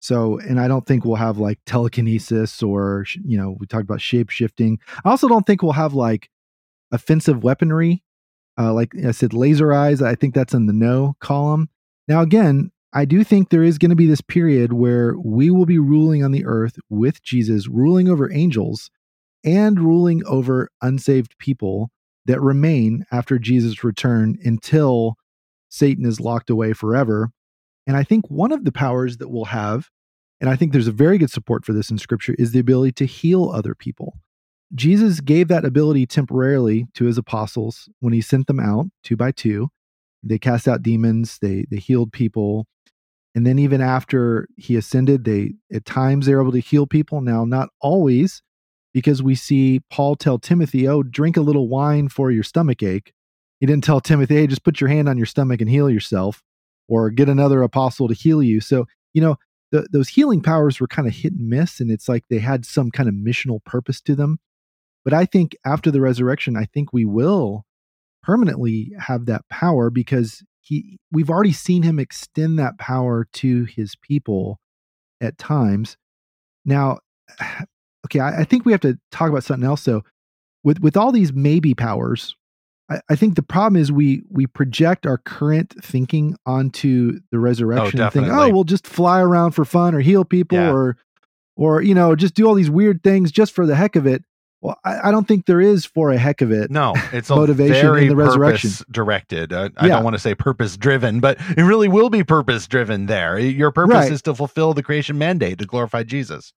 [0.00, 4.00] So, and I don't think we'll have like telekinesis or, you know, we talked about
[4.00, 4.78] shape shifting.
[5.04, 6.30] I also don't think we'll have like
[6.90, 8.02] offensive weaponry.
[8.58, 10.00] Uh, like I said, laser eyes.
[10.00, 11.68] I think that's in the no column.
[12.06, 15.66] Now, again, I do think there is going to be this period where we will
[15.66, 18.90] be ruling on the earth with Jesus, ruling over angels
[19.44, 21.90] and ruling over unsaved people
[22.26, 25.14] that remain after Jesus' return until
[25.70, 27.30] Satan is locked away forever.
[27.86, 29.88] And I think one of the powers that we'll have,
[30.40, 32.92] and I think there's a very good support for this in scripture, is the ability
[32.92, 34.14] to heal other people.
[34.74, 39.32] Jesus gave that ability temporarily to his apostles when he sent them out two by
[39.32, 39.68] two.
[40.22, 42.66] They cast out demons, they they healed people.
[43.34, 47.20] And then even after he ascended, they at times they're able to heal people.
[47.20, 48.42] Now, not always,
[48.92, 53.12] because we see Paul tell Timothy, "Oh, drink a little wine for your stomach ache."
[53.60, 56.42] He didn't tell Timothy, "Hey, just put your hand on your stomach and heal yourself,"
[56.88, 58.60] or get another apostle to heal you.
[58.60, 59.36] So, you know,
[59.70, 62.64] the, those healing powers were kind of hit and miss, and it's like they had
[62.64, 64.38] some kind of missional purpose to them.
[65.04, 67.64] But I think after the resurrection, I think we will
[68.22, 73.94] permanently have that power because he we've already seen him extend that power to his
[73.96, 74.60] people
[75.20, 75.96] at times.
[76.64, 76.98] Now,
[78.08, 80.02] okay, I, I, think we have to talk about something else though.
[80.64, 82.34] With with all these maybe powers,
[82.90, 88.00] I, I, think the problem is we we project our current thinking onto the resurrection
[88.00, 90.72] oh, think, oh, we'll just fly around for fun or heal people yeah.
[90.72, 90.96] or
[91.56, 94.24] or you know just do all these weird things just for the heck of it.
[94.60, 96.68] Well, I, I, don't think there is for a heck of it.
[96.68, 99.52] No, it's motivation in the resurrection directed.
[99.52, 99.94] Uh, I yeah.
[99.94, 103.06] don't want to say purpose driven, but it really will be purpose driven.
[103.06, 104.12] There, your purpose right.
[104.12, 106.52] is to fulfill the creation mandate to glorify Jesus.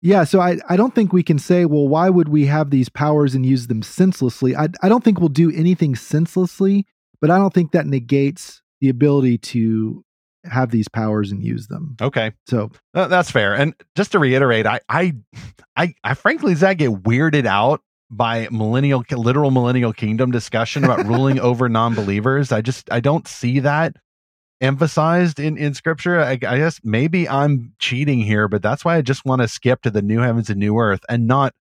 [0.00, 2.88] Yeah, so I, I don't think we can say, well, why would we have these
[2.88, 4.54] powers and use them senselessly?
[4.54, 6.86] I, I don't think we'll do anything senselessly,
[7.20, 10.04] but I don't think that negates the ability to
[10.44, 11.96] have these powers and use them.
[12.00, 12.32] Okay.
[12.46, 13.54] So uh, that's fair.
[13.54, 15.14] And just to reiterate, I, I,
[15.76, 21.40] I, I frankly, Zach, get weirded out by millennial, literal millennial kingdom discussion about ruling
[21.40, 22.52] over non believers.
[22.52, 23.96] I just, I don't see that
[24.60, 29.02] emphasized in in scripture I, I, guess maybe i'm cheating here but that's why i
[29.02, 31.54] just want to skip to the new heavens and new earth and not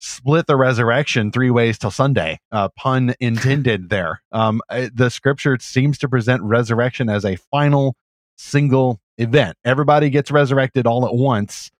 [0.00, 4.20] split the resurrection three ways till sunday uh, pun intended there.
[4.32, 7.96] Um, the scripture seems to present resurrection as a final
[8.36, 9.56] single event.
[9.64, 11.70] Everybody gets resurrected all at once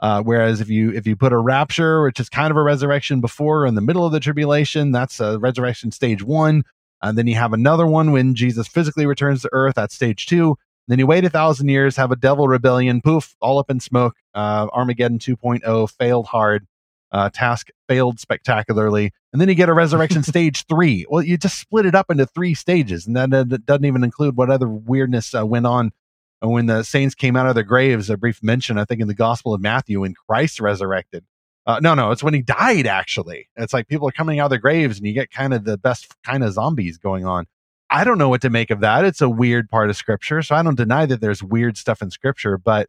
[0.00, 3.20] uh, whereas if you if you put a rapture which is kind of a resurrection
[3.20, 6.64] before in the middle of the tribulation that's a resurrection stage one
[7.04, 9.76] and then you have another one when Jesus physically returns to earth.
[9.76, 10.56] at stage two.
[10.88, 14.16] Then you wait a thousand years, have a devil rebellion, poof, all up in smoke.
[14.34, 16.66] Uh, Armageddon 2.0 failed hard.
[17.12, 19.12] Uh, task failed spectacularly.
[19.32, 21.06] And then you get a resurrection stage three.
[21.08, 23.06] Well, you just split it up into three stages.
[23.06, 25.92] And that, uh, that doesn't even include what other weirdness uh, went on
[26.40, 28.10] when the saints came out of their graves.
[28.10, 31.24] A brief mention, I think, in the Gospel of Matthew when Christ resurrected.
[31.66, 32.86] Uh, no, no, it's when he died.
[32.86, 35.64] Actually, it's like people are coming out of their graves, and you get kind of
[35.64, 37.46] the best kind of zombies going on.
[37.90, 39.04] I don't know what to make of that.
[39.04, 40.42] It's a weird part of scripture.
[40.42, 42.88] So I don't deny that there's weird stuff in scripture, but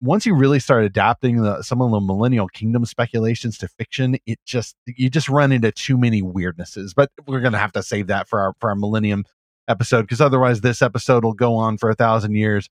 [0.00, 4.38] once you really start adapting the, some of the millennial kingdom speculations to fiction, it
[4.46, 6.92] just you just run into too many weirdnesses.
[6.94, 9.24] But we're gonna have to save that for our for our millennium
[9.68, 12.68] episode because otherwise this episode will go on for a thousand years.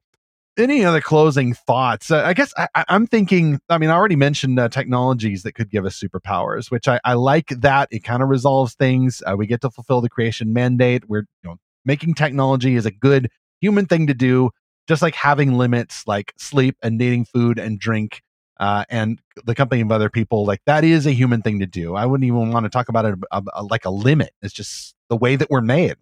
[0.59, 2.11] Any other closing thoughts?
[2.11, 3.59] Uh, I guess I, am thinking.
[3.69, 7.13] I mean, I already mentioned uh, technologies that could give us superpowers, which I, I
[7.13, 7.47] like.
[7.47, 9.23] That it kind of resolves things.
[9.25, 11.07] Uh, we get to fulfill the creation mandate.
[11.07, 11.55] We're you know
[11.85, 13.29] making technology is a good
[13.61, 14.51] human thing to do
[14.87, 18.21] just like having limits like sleep and needing food and drink
[18.59, 21.95] uh, and the company of other people like that is a human thing to do
[21.95, 24.95] i wouldn't even want to talk about it a, a, like a limit it's just
[25.09, 25.95] the way that we're made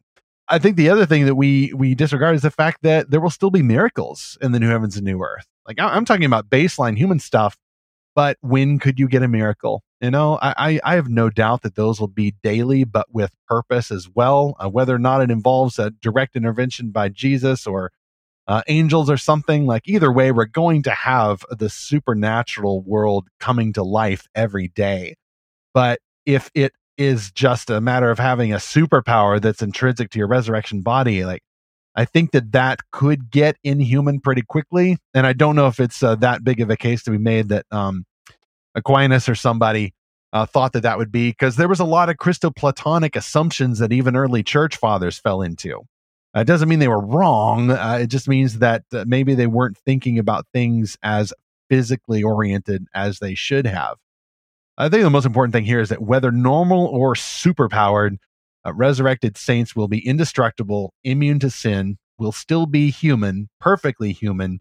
[0.49, 3.29] i think the other thing that we we disregard is the fact that there will
[3.29, 6.97] still be miracles in the new heavens and new earth like i'm talking about baseline
[6.97, 7.57] human stuff
[8.15, 11.75] but when could you get a miracle you know i i have no doubt that
[11.75, 15.79] those will be daily but with purpose as well uh, whether or not it involves
[15.79, 17.91] a direct intervention by jesus or
[18.47, 19.65] uh, angels or something.
[19.65, 25.15] Like either way, we're going to have the supernatural world coming to life every day.
[25.73, 30.27] But if it is just a matter of having a superpower that's intrinsic to your
[30.27, 31.43] resurrection body, like
[31.95, 34.97] I think that that could get inhuman pretty quickly.
[35.15, 37.49] And I don't know if it's uh, that big of a case to be made
[37.49, 38.05] that um,
[38.75, 39.93] Aquinas or somebody
[40.31, 43.91] uh, thought that that would be because there was a lot of Christo-Platonic assumptions that
[43.91, 45.81] even early church fathers fell into.
[46.35, 47.71] Uh, it doesn't mean they were wrong.
[47.71, 51.33] Uh, it just means that uh, maybe they weren't thinking about things as
[51.69, 53.97] physically oriented as they should have.
[54.77, 58.17] I think the most important thing here is that whether normal or superpowered,
[58.65, 64.59] uh, resurrected saints will be indestructible, immune to sin, will still be human, perfectly human,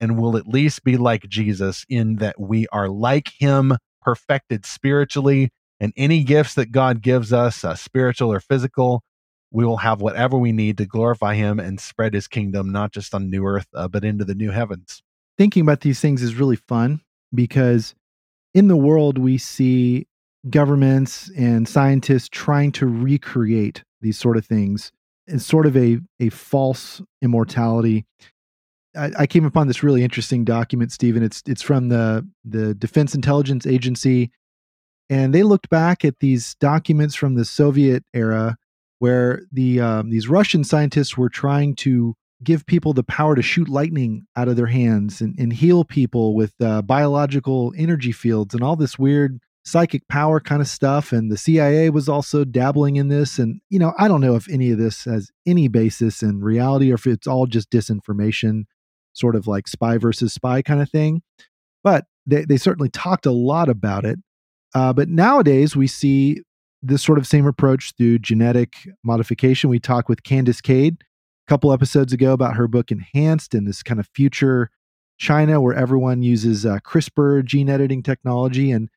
[0.00, 5.50] and will at least be like Jesus in that we are like him, perfected spiritually,
[5.80, 9.02] and any gifts that God gives us, uh, spiritual or physical,
[9.50, 13.14] we will have whatever we need to glorify him and spread his kingdom, not just
[13.14, 15.02] on new earth, uh, but into the new heavens.
[15.38, 17.00] Thinking about these things is really fun
[17.32, 17.94] because
[18.54, 20.06] in the world, we see
[20.48, 24.92] governments and scientists trying to recreate these sort of things.
[25.26, 28.04] It's sort of a, a false immortality.
[28.96, 31.22] I, I came upon this really interesting document, Stephen.
[31.22, 34.30] It's it's from the the Defense Intelligence Agency,
[35.10, 38.56] and they looked back at these documents from the Soviet era
[38.98, 43.68] where the um, these Russian scientists were trying to give people the power to shoot
[43.68, 48.62] lightning out of their hands and, and heal people with uh, biological energy fields and
[48.62, 51.12] all this weird psychic power kind of stuff.
[51.12, 53.38] And the CIA was also dabbling in this.
[53.38, 56.90] And, you know, I don't know if any of this has any basis in reality
[56.90, 58.64] or if it's all just disinformation,
[59.14, 61.22] sort of like spy versus spy kind of thing.
[61.82, 64.18] But they, they certainly talked a lot about it.
[64.74, 66.42] Uh, but nowadays we see
[66.82, 69.70] this sort of same approach through genetic modification.
[69.70, 70.98] We talk with Candace Cade
[71.46, 74.70] couple episodes ago about her book Enhanced and this kind of future
[75.18, 78.70] China where everyone uses uh, CRISPR gene editing technology.
[78.70, 78.88] And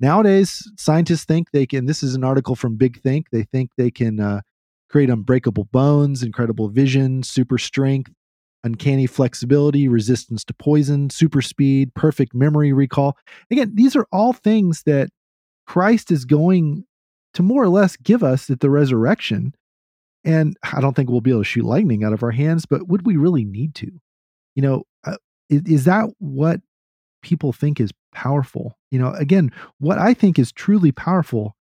[0.00, 1.86] nowadays, scientists think they can.
[1.86, 3.30] This is an article from Big Think.
[3.30, 4.40] They think they can uh,
[4.88, 8.12] create unbreakable bones, incredible vision, super strength,
[8.64, 13.16] uncanny flexibility, resistance to poison, super speed, perfect memory recall.
[13.50, 15.10] Again, these are all things that
[15.66, 16.84] Christ is going
[17.34, 19.54] to more or less give us at the resurrection.
[20.28, 22.86] And I don't think we'll be able to shoot lightning out of our hands, but
[22.86, 23.90] would we really need to?
[24.54, 25.16] You know, uh,
[25.48, 26.60] is, is that what
[27.22, 28.76] people think is powerful?
[28.90, 31.56] You know, again, what I think is truly powerful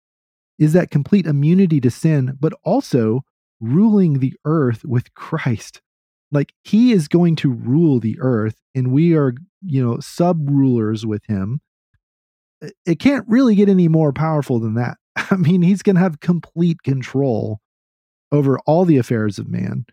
[0.58, 3.20] is that complete immunity to sin, but also
[3.60, 5.82] ruling the earth with Christ.
[6.32, 11.04] Like he is going to rule the earth and we are, you know, sub rulers
[11.04, 11.60] with him.
[12.86, 14.96] It can't really get any more powerful than that.
[15.16, 17.60] I mean, he's going to have complete control
[18.34, 19.86] over all the affairs of man,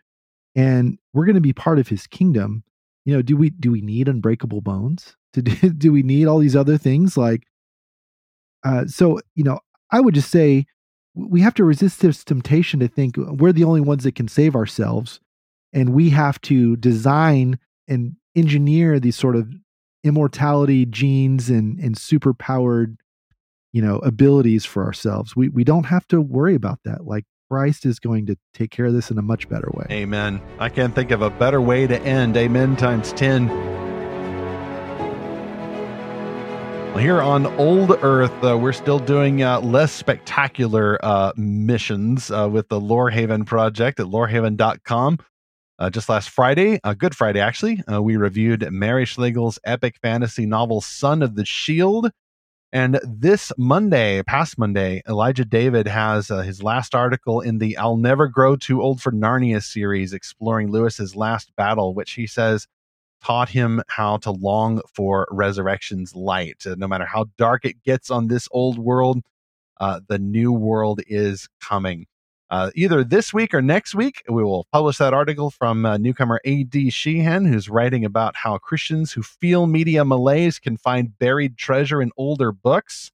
[0.55, 2.63] and we're going to be part of his kingdom.
[3.05, 5.15] You know, do we do we need unbreakable bones?
[5.33, 7.43] To do, do we need all these other things like?
[8.63, 9.59] Uh, so you know,
[9.91, 10.65] I would just say
[11.13, 14.55] we have to resist this temptation to think we're the only ones that can save
[14.55, 15.19] ourselves,
[15.73, 19.51] and we have to design and engineer these sort of
[20.03, 22.97] immortality genes and and super powered
[23.71, 27.85] you know abilities for ourselves we we don't have to worry about that like christ
[27.85, 29.85] is going to take care of this in a much better way.
[29.91, 30.41] Amen.
[30.57, 32.37] I can't think of a better way to end.
[32.37, 33.49] Amen times 10
[36.87, 42.47] well, here on old earth uh, we're still doing uh, less spectacular uh, missions uh,
[42.49, 45.19] with the lorehaven project at lorehaven.com
[45.77, 50.45] uh, just last Friday, uh, Good Friday actually, uh, we reviewed Mary Schlegel's epic fantasy
[50.45, 52.11] novel Son of the Shield.
[52.73, 57.97] And this Monday, past Monday, Elijah David has uh, his last article in the I'll
[57.97, 62.67] Never Grow Too Old for Narnia series, exploring Lewis's last battle, which he says
[63.21, 66.63] taught him how to long for resurrection's light.
[66.65, 69.19] Uh, no matter how dark it gets on this old world,
[69.81, 72.05] uh, the new world is coming.
[72.51, 76.41] Uh, either this week or next week, we will publish that article from uh, newcomer
[76.43, 76.89] A.D.
[76.89, 82.11] Sheehan, who's writing about how Christians who feel media malaise can find buried treasure in
[82.17, 83.09] older books.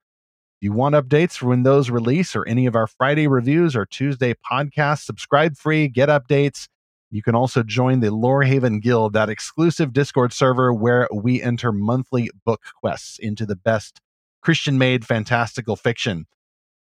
[0.59, 3.85] If you want updates for when those release or any of our Friday reviews or
[3.85, 6.67] Tuesday podcasts, subscribe free, get updates.
[7.11, 12.31] You can also join the Lorehaven Guild, that exclusive Discord server where we enter monthly
[12.43, 14.01] book quests into the best
[14.41, 16.25] Christian made fantastical fiction.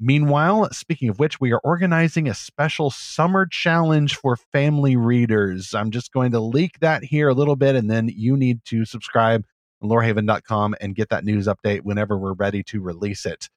[0.03, 5.75] Meanwhile, speaking of which, we are organizing a special summer challenge for family readers.
[5.75, 8.87] I'm just going to leak that here a little bit, and then you need to
[8.87, 9.45] subscribe
[9.83, 13.51] on lorehaven.com and get that news update whenever we're ready to release it.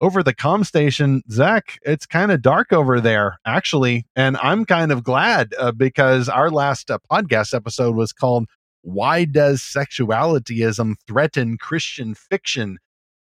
[0.00, 4.06] Over the com station, Zach, it's kind of dark over there, actually.
[4.14, 8.46] And I'm kind of glad uh, because our last uh, podcast episode was called
[8.82, 12.78] Why Does Sexualityism Threaten Christian Fiction?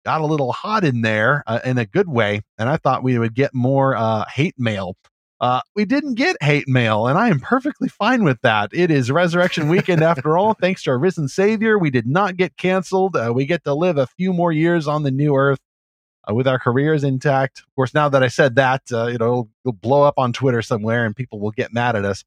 [0.07, 3.19] Got a little hot in there uh, in a good way, and I thought we
[3.19, 4.97] would get more uh, hate mail.
[5.41, 8.71] Uh, we didn't get hate mail, and I am perfectly fine with that.
[8.73, 10.55] It is Resurrection Weekend after all.
[10.61, 13.17] Thanks to our risen Savior, we did not get canceled.
[13.17, 15.59] Uh, we get to live a few more years on the new earth
[16.31, 17.59] uh, with our careers intact.
[17.59, 20.63] Of course, now that I said that, uh, you know, it'll blow up on Twitter
[20.63, 22.23] somewhere, and people will get mad at us.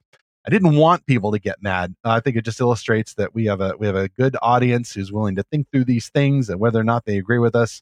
[0.48, 1.96] I didn't want people to get mad.
[2.04, 4.94] Uh, I think it just illustrates that we have a we have a good audience
[4.94, 7.82] who's willing to think through these things and whether or not they agree with us.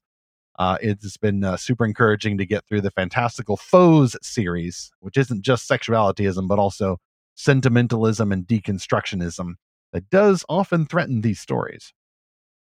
[0.57, 5.43] Uh, it's been uh, super encouraging to get through the Fantastical Foes series, which isn't
[5.43, 6.97] just sexualityism but also
[7.35, 9.53] sentimentalism and deconstructionism
[9.93, 11.93] that does often threaten these stories.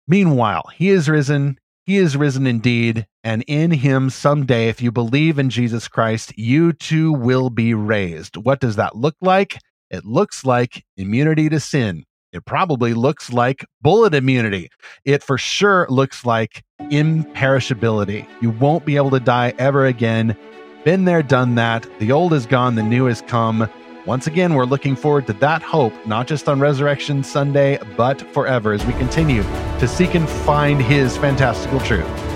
[0.07, 1.59] Meanwhile, he is risen.
[1.87, 6.75] He is risen indeed, and in him someday, if you believe in Jesus Christ, you
[6.75, 8.37] too will be raised.
[8.37, 9.57] What does that look like?
[9.91, 12.05] It looks like immunity to sin.
[12.33, 14.69] It probably looks like bullet immunity.
[15.07, 18.27] It for sure looks like imperishability.
[18.43, 20.37] You won't be able to die ever again.
[20.85, 21.89] Been there, done that.
[22.01, 23.69] The old is gone, the new has come.
[24.05, 28.73] Once again, we're looking forward to that hope, not just on Resurrection Sunday, but forever
[28.73, 32.28] as we continue to seek and find His fantastical truth.